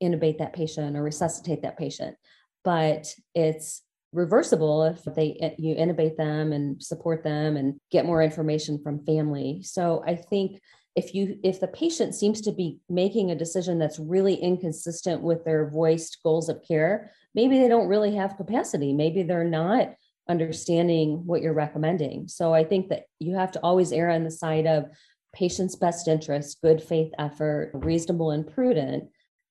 intubate 0.03 0.39
that 0.39 0.55
patient 0.55 0.97
or 0.97 1.03
resuscitate 1.03 1.63
that 1.63 1.79
patient. 1.79 2.17
But 2.65 3.15
it's 3.35 3.83
reversible 4.15 4.85
if 4.85 5.03
they 5.15 5.37
eh, 5.41 5.55
you 5.59 5.75
intubate 5.75 6.17
them 6.17 6.53
and 6.53 6.83
support 6.83 7.23
them 7.25 7.57
and 7.57 7.75
get 7.91 8.07
more 8.07 8.23
information 8.23 8.81
from 8.83 9.05
family. 9.05 9.61
So 9.63 10.03
I 10.07 10.15
think 10.15 10.61
if 10.97 11.15
you 11.15 11.39
if 11.43 11.61
the 11.61 11.69
patient 11.69 12.15
seems 12.15 12.41
to 12.43 12.53
be 12.53 12.79
making 12.89 13.31
a 13.31 13.35
decision 13.35 13.79
that's 13.79 13.99
really 13.99 14.35
inconsistent 14.35 15.23
with 15.23 15.45
their 15.45 15.69
voiced 15.69 16.19
goals 16.23 16.49
of 16.49 16.63
care 16.67 17.11
maybe 17.35 17.59
they 17.59 17.69
don't 17.69 17.89
really 17.89 18.15
have 18.15 18.37
capacity. 18.37 18.93
Maybe 18.93 19.23
they're 19.23 19.45
not 19.45 19.95
understanding 20.29 21.27
what 21.27 21.43
you're 21.43 21.53
recommending. 21.53 22.29
So 22.29 22.55
i 22.55 22.65
think 22.65 22.89
that 22.89 23.05
you 23.19 23.35
have 23.35 23.53
to 23.53 23.61
always 23.61 23.93
err 23.93 24.11
on 24.11 24.25
the 24.25 24.31
side 24.31 24.67
of 24.67 24.87
patient's 25.35 25.77
best 25.77 26.07
interest 26.09 26.59
good 26.63 26.81
faith 26.81 27.13
effort 27.19 27.73
reasonable 27.75 28.31
and 28.31 28.47
prudent 28.47 29.05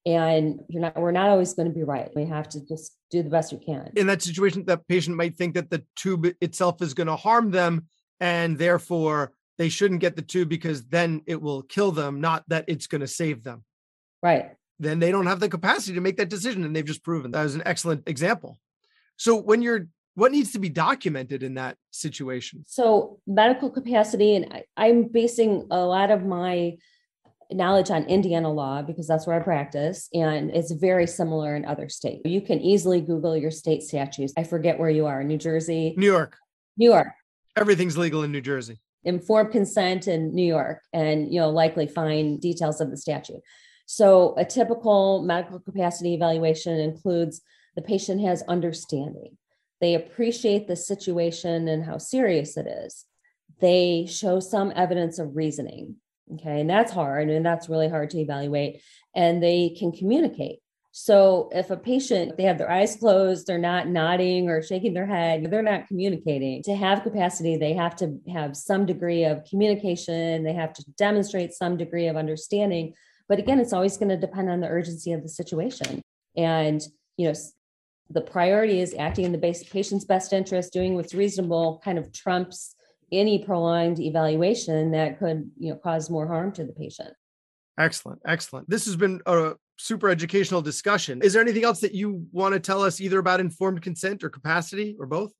and 0.05 0.61
you're 0.69 0.81
not 0.81 0.99
we're 0.99 1.11
not 1.11 1.29
always 1.29 1.53
going 1.53 1.67
to 1.67 1.73
be 1.73 1.83
right. 1.83 2.09
We 2.15 2.25
have 2.25 2.49
to 2.49 2.65
just 2.65 2.97
do 3.11 3.23
the 3.23 3.29
best 3.29 3.53
we 3.53 3.59
can. 3.59 3.91
In 3.95 4.07
that 4.07 4.21
situation 4.21 4.65
that 4.65 4.87
patient 4.87 5.15
might 5.15 5.35
think 5.35 5.53
that 5.53 5.69
the 5.69 5.83
tube 5.95 6.25
itself 6.41 6.81
is 6.81 6.93
going 6.93 7.07
to 7.07 7.15
harm 7.15 7.51
them 7.51 7.87
and 8.19 8.57
therefore 8.57 9.31
they 9.57 9.69
shouldn't 9.69 10.01
get 10.01 10.15
the 10.15 10.21
two 10.21 10.45
because 10.45 10.85
then 10.85 11.21
it 11.25 11.41
will 11.41 11.61
kill 11.63 11.91
them, 11.91 12.21
not 12.21 12.43
that 12.49 12.65
it's 12.67 12.87
going 12.87 13.01
to 13.01 13.07
save 13.07 13.43
them. 13.43 13.63
Right. 14.21 14.51
Then 14.79 14.99
they 14.99 15.11
don't 15.11 15.27
have 15.27 15.39
the 15.39 15.49
capacity 15.49 15.93
to 15.93 16.01
make 16.01 16.17
that 16.17 16.29
decision. 16.29 16.63
And 16.63 16.75
they've 16.75 16.83
just 16.83 17.03
proven 17.03 17.31
that 17.31 17.43
was 17.43 17.55
an 17.55 17.63
excellent 17.65 18.07
example. 18.07 18.59
So 19.17 19.35
when 19.35 19.61
you're 19.61 19.87
what 20.15 20.31
needs 20.31 20.51
to 20.51 20.59
be 20.59 20.69
documented 20.69 21.41
in 21.41 21.55
that 21.55 21.75
situation? 21.89 22.63
So 22.67 23.19
medical 23.25 23.71
capacity, 23.71 24.35
and 24.35 24.63
I, 24.77 24.87
am 24.87 25.05
basing 25.05 25.67
a 25.71 25.79
lot 25.79 26.11
of 26.11 26.23
my 26.23 26.77
knowledge 27.51 27.89
on 27.89 28.03
Indiana 28.05 28.51
law 28.51 28.83
because 28.83 29.07
that's 29.07 29.25
where 29.25 29.39
I 29.39 29.43
practice, 29.43 30.09
and 30.13 30.51
it's 30.51 30.71
very 30.71 31.07
similar 31.07 31.55
in 31.55 31.65
other 31.65 31.89
states. 31.89 32.21
You 32.25 32.41
can 32.41 32.61
easily 32.61 33.01
Google 33.01 33.35
your 33.35 33.49
state 33.49 33.81
statutes. 33.81 34.33
I 34.37 34.43
forget 34.43 34.77
where 34.77 34.89
you 34.89 35.07
are, 35.07 35.23
New 35.23 35.37
Jersey, 35.37 35.95
New 35.97 36.11
York, 36.11 36.37
New 36.77 36.91
York. 36.91 37.07
Everything's 37.55 37.97
legal 37.97 38.21
in 38.21 38.31
New 38.31 38.41
Jersey 38.41 38.82
informed 39.05 39.51
consent 39.51 40.07
in 40.07 40.33
New 40.33 40.45
York 40.45 40.81
and 40.93 41.33
you'll 41.33 41.51
likely 41.51 41.87
find 41.87 42.39
details 42.39 42.81
of 42.81 42.89
the 42.89 42.97
statute. 42.97 43.41
So 43.85 44.33
a 44.37 44.45
typical 44.45 45.23
medical 45.23 45.59
capacity 45.59 46.13
evaluation 46.13 46.79
includes 46.79 47.41
the 47.75 47.81
patient 47.81 48.21
has 48.21 48.43
understanding. 48.43 49.37
They 49.81 49.95
appreciate 49.95 50.67
the 50.67 50.75
situation 50.75 51.67
and 51.67 51.83
how 51.83 51.97
serious 51.97 52.55
it 52.55 52.67
is. 52.67 53.05
They 53.59 54.07
show 54.09 54.39
some 54.39 54.71
evidence 54.75 55.19
of 55.19 55.35
reasoning. 55.35 55.97
Okay. 56.33 56.61
And 56.61 56.69
that's 56.69 56.91
hard. 56.91 57.29
And 57.29 57.45
that's 57.45 57.67
really 57.67 57.89
hard 57.89 58.09
to 58.11 58.19
evaluate. 58.19 58.81
And 59.13 59.43
they 59.43 59.75
can 59.77 59.91
communicate. 59.91 60.59
So 60.95 61.49
if 61.51 61.71
a 61.71 61.75
patient, 61.75 62.37
they 62.37 62.43
have 62.43 62.59
their 62.59 62.69
eyes 62.69 62.95
closed, 62.95 63.47
they're 63.47 63.57
not 63.57 63.87
nodding 63.87 64.47
or 64.47 64.61
shaking 64.61 64.93
their 64.93 65.07
head, 65.07 65.49
they're 65.49 65.63
not 65.63 65.87
communicating. 65.87 66.61
To 66.63 66.75
have 66.75 67.01
capacity, 67.01 67.57
they 67.57 67.73
have 67.73 67.95
to 67.95 68.19
have 68.31 68.55
some 68.55 68.85
degree 68.85 69.23
of 69.23 69.43
communication, 69.43 70.43
they 70.43 70.53
have 70.53 70.71
to 70.73 70.85
demonstrate 70.95 71.51
some 71.51 71.77
degree 71.77 72.05
of 72.05 72.15
understanding. 72.15 72.93
But 73.27 73.39
again, 73.39 73.59
it's 73.59 73.73
always 73.73 73.97
going 73.97 74.09
to 74.09 74.17
depend 74.17 74.51
on 74.51 74.59
the 74.59 74.67
urgency 74.67 75.13
of 75.13 75.23
the 75.23 75.29
situation. 75.29 75.99
And, 76.37 76.79
you 77.17 77.27
know, 77.27 77.33
the 78.11 78.21
priority 78.21 78.79
is 78.79 78.93
acting 78.93 79.25
in 79.25 79.31
the 79.31 79.39
base 79.39 79.63
patient's 79.63 80.05
best 80.05 80.31
interest, 80.31 80.73
doing 80.73 80.93
what's 80.93 81.15
reasonable, 81.15 81.81
kind 81.83 81.97
of 81.97 82.13
trumps 82.13 82.75
any 83.11 83.43
prolonged 83.43 83.99
evaluation 83.99 84.91
that 84.91 85.17
could, 85.17 85.49
you 85.57 85.71
know, 85.71 85.79
cause 85.79 86.11
more 86.11 86.27
harm 86.27 86.51
to 86.51 86.63
the 86.63 86.73
patient. 86.73 87.15
Excellent. 87.79 88.21
Excellent. 88.27 88.69
This 88.69 88.85
has 88.85 88.95
been 88.95 89.21
a 89.25 89.53
super 89.77 90.09
educational 90.09 90.61
discussion. 90.61 91.21
Is 91.21 91.33
there 91.33 91.41
anything 91.41 91.63
else 91.63 91.79
that 91.81 91.93
you 91.93 92.25
want 92.31 92.53
to 92.53 92.59
tell 92.59 92.83
us 92.83 93.01
either 93.01 93.19
about 93.19 93.39
informed 93.39 93.81
consent 93.81 94.23
or 94.23 94.29
capacity 94.29 94.95
or 94.99 95.05
both? 95.05 95.31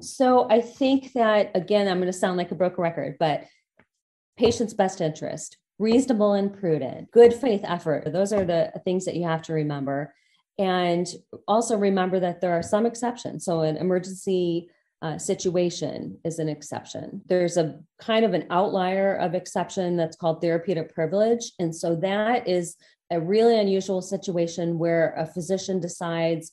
So 0.00 0.48
I 0.50 0.60
think 0.60 1.12
that, 1.12 1.52
again, 1.54 1.88
I'm 1.88 1.98
going 1.98 2.12
to 2.12 2.12
sound 2.12 2.36
like 2.36 2.50
a 2.50 2.56
broken 2.56 2.82
record, 2.82 3.16
but 3.18 3.44
patient's 4.36 4.74
best 4.74 5.00
interest, 5.00 5.56
reasonable 5.78 6.34
and 6.34 6.52
prudent, 6.52 7.10
good 7.12 7.32
faith 7.32 7.60
effort. 7.64 8.12
Those 8.12 8.32
are 8.32 8.44
the 8.44 8.72
things 8.84 9.04
that 9.04 9.14
you 9.14 9.24
have 9.24 9.42
to 9.42 9.52
remember. 9.52 10.12
And 10.58 11.06
also 11.48 11.76
remember 11.76 12.20
that 12.20 12.40
there 12.40 12.52
are 12.52 12.62
some 12.62 12.86
exceptions. 12.86 13.44
So, 13.44 13.62
an 13.62 13.76
emergency 13.76 14.68
uh, 15.04 15.18
situation 15.18 16.16
is 16.24 16.38
an 16.38 16.48
exception. 16.48 17.20
There's 17.26 17.58
a 17.58 17.78
kind 17.98 18.24
of 18.24 18.32
an 18.32 18.46
outlier 18.50 19.16
of 19.16 19.34
exception 19.34 19.96
that's 19.96 20.16
called 20.16 20.40
therapeutic 20.40 20.94
privilege. 20.94 21.52
And 21.58 21.76
so 21.76 21.94
that 21.96 22.48
is 22.48 22.76
a 23.10 23.20
really 23.20 23.58
unusual 23.58 24.00
situation 24.02 24.78
where 24.78 25.14
a 25.16 25.26
physician 25.26 25.80
decides 25.80 26.52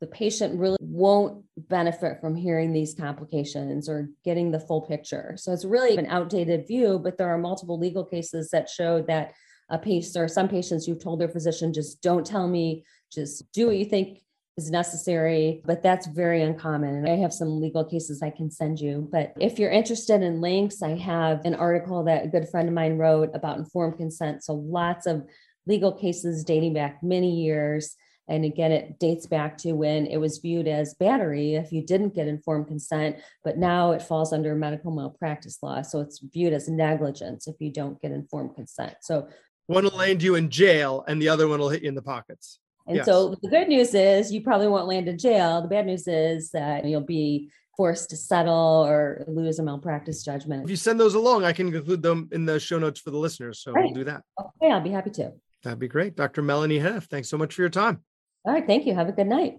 the 0.00 0.06
patient 0.06 0.58
really 0.58 0.76
won't 0.80 1.42
benefit 1.56 2.20
from 2.20 2.34
hearing 2.34 2.72
these 2.72 2.94
complications 2.94 3.88
or 3.88 4.10
getting 4.24 4.50
the 4.50 4.60
full 4.60 4.82
picture. 4.82 5.34
So 5.38 5.52
it's 5.52 5.64
really 5.64 5.96
an 5.96 6.06
outdated 6.06 6.66
view, 6.66 6.98
but 6.98 7.16
there 7.16 7.28
are 7.28 7.38
multiple 7.38 7.78
legal 7.78 8.04
cases 8.04 8.50
that 8.50 8.68
show 8.68 9.00
that 9.02 9.32
a 9.70 9.78
patient 9.78 10.16
or 10.16 10.28
some 10.28 10.48
patients 10.48 10.86
you've 10.86 11.02
told 11.02 11.20
their 11.20 11.28
physician, 11.28 11.72
just 11.72 12.02
don't 12.02 12.26
tell 12.26 12.46
me, 12.46 12.84
just 13.10 13.50
do 13.52 13.68
what 13.68 13.76
you 13.78 13.84
think 13.84 14.20
is 14.56 14.70
necessary, 14.70 15.62
but 15.66 15.82
that's 15.82 16.06
very 16.06 16.42
uncommon. 16.42 16.94
And 16.94 17.08
I 17.08 17.16
have 17.16 17.32
some 17.32 17.60
legal 17.60 17.84
cases 17.84 18.22
I 18.22 18.30
can 18.30 18.50
send 18.50 18.80
you. 18.80 19.08
But 19.10 19.34
if 19.38 19.58
you're 19.58 19.70
interested 19.70 20.22
in 20.22 20.40
links, 20.40 20.82
I 20.82 20.96
have 20.96 21.44
an 21.44 21.54
article 21.54 22.04
that 22.04 22.24
a 22.24 22.28
good 22.28 22.48
friend 22.48 22.68
of 22.68 22.74
mine 22.74 22.96
wrote 22.96 23.30
about 23.34 23.58
informed 23.58 23.98
consent. 23.98 24.44
So 24.44 24.54
lots 24.54 25.06
of 25.06 25.26
legal 25.66 25.92
cases 25.92 26.44
dating 26.44 26.74
back 26.74 27.02
many 27.02 27.42
years. 27.42 27.96
And 28.28 28.44
again, 28.44 28.72
it 28.72 28.98
dates 28.98 29.26
back 29.26 29.56
to 29.58 29.72
when 29.72 30.06
it 30.06 30.16
was 30.16 30.38
viewed 30.38 30.66
as 30.66 30.94
battery 30.94 31.54
if 31.54 31.70
you 31.70 31.82
didn't 31.82 32.14
get 32.14 32.26
informed 32.26 32.66
consent, 32.66 33.16
but 33.44 33.56
now 33.56 33.92
it 33.92 34.02
falls 34.02 34.32
under 34.32 34.54
medical 34.56 34.90
malpractice 34.90 35.58
law. 35.62 35.82
So 35.82 36.00
it's 36.00 36.18
viewed 36.18 36.52
as 36.52 36.68
negligence 36.68 37.46
if 37.46 37.56
you 37.60 37.70
don't 37.70 38.00
get 38.02 38.10
informed 38.10 38.56
consent. 38.56 38.94
So 39.02 39.28
one 39.66 39.84
will 39.84 39.96
land 39.96 40.22
you 40.22 40.34
in 40.34 40.50
jail 40.50 41.04
and 41.06 41.22
the 41.22 41.28
other 41.28 41.46
one 41.46 41.60
will 41.60 41.68
hit 41.68 41.82
you 41.82 41.88
in 41.88 41.94
the 41.94 42.02
pockets. 42.02 42.58
And 42.88 42.96
yes. 42.96 43.06
so 43.06 43.34
the 43.42 43.48
good 43.48 43.68
news 43.68 43.94
is 43.94 44.32
you 44.32 44.42
probably 44.42 44.68
won't 44.68 44.86
land 44.86 45.08
in 45.08 45.18
jail. 45.18 45.60
The 45.60 45.68
bad 45.68 45.86
news 45.86 46.06
is 46.06 46.50
that 46.50 46.84
you'll 46.84 47.00
be 47.00 47.50
forced 47.76 48.10
to 48.10 48.16
settle 48.16 48.84
or 48.86 49.24
lose 49.26 49.58
a 49.58 49.62
malpractice 49.62 50.24
judgment. 50.24 50.64
If 50.64 50.70
you 50.70 50.76
send 50.76 50.98
those 50.98 51.14
along, 51.14 51.44
I 51.44 51.52
can 51.52 51.72
include 51.74 52.02
them 52.02 52.28
in 52.32 52.46
the 52.46 52.58
show 52.58 52.78
notes 52.78 53.00
for 53.00 53.10
the 53.10 53.18
listeners. 53.18 53.60
So 53.60 53.72
right. 53.72 53.84
we'll 53.84 53.94
do 53.94 54.04
that. 54.04 54.22
Okay, 54.40 54.72
I'll 54.72 54.80
be 54.80 54.90
happy 54.90 55.10
to. 55.10 55.32
That'd 55.66 55.80
be 55.80 55.88
great. 55.88 56.14
Dr. 56.14 56.42
Melanie 56.42 56.78
Heff, 56.78 57.06
thanks 57.06 57.28
so 57.28 57.36
much 57.36 57.52
for 57.52 57.62
your 57.62 57.68
time. 57.68 58.00
All 58.44 58.52
right, 58.52 58.64
thank 58.64 58.86
you. 58.86 58.94
Have 58.94 59.08
a 59.08 59.12
good 59.12 59.26
night. 59.26 59.58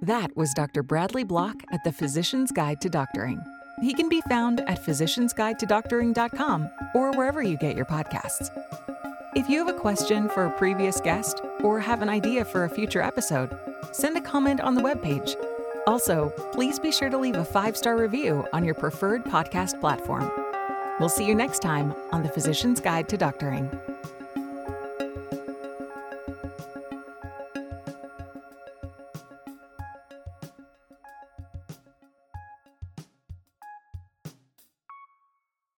That 0.00 0.36
was 0.36 0.54
Dr. 0.54 0.84
Bradley 0.84 1.24
Block 1.24 1.56
at 1.72 1.82
the 1.82 1.90
Physician's 1.90 2.52
Guide 2.52 2.80
to 2.82 2.88
Doctoring. 2.88 3.42
He 3.82 3.92
can 3.92 4.08
be 4.08 4.20
found 4.28 4.60
at 4.60 4.80
physiciansguidetodoctoring.com 4.80 6.70
or 6.94 7.10
wherever 7.14 7.42
you 7.42 7.56
get 7.58 7.74
your 7.74 7.84
podcasts. 7.84 8.48
If 9.34 9.50
you 9.50 9.58
have 9.58 9.74
a 9.74 9.76
question 9.76 10.28
for 10.28 10.44
a 10.44 10.56
previous 10.56 11.00
guest 11.00 11.40
or 11.64 11.80
have 11.80 12.00
an 12.00 12.08
idea 12.08 12.44
for 12.44 12.62
a 12.62 12.70
future 12.70 13.02
episode, 13.02 13.58
send 13.90 14.16
a 14.16 14.20
comment 14.20 14.60
on 14.60 14.76
the 14.76 14.82
webpage. 14.82 15.34
Also, 15.88 16.32
please 16.52 16.78
be 16.78 16.92
sure 16.92 17.10
to 17.10 17.18
leave 17.18 17.34
a 17.34 17.44
five 17.44 17.76
star 17.76 17.96
review 17.96 18.46
on 18.52 18.64
your 18.64 18.74
preferred 18.74 19.24
podcast 19.24 19.80
platform. 19.80 20.30
We'll 20.98 21.10
see 21.10 21.26
you 21.26 21.34
next 21.34 21.60
time 21.60 21.94
on 22.10 22.22
The 22.22 22.30
Physician's 22.30 22.80
Guide 22.80 23.06
to 23.10 23.18
Doctoring. 23.18 23.70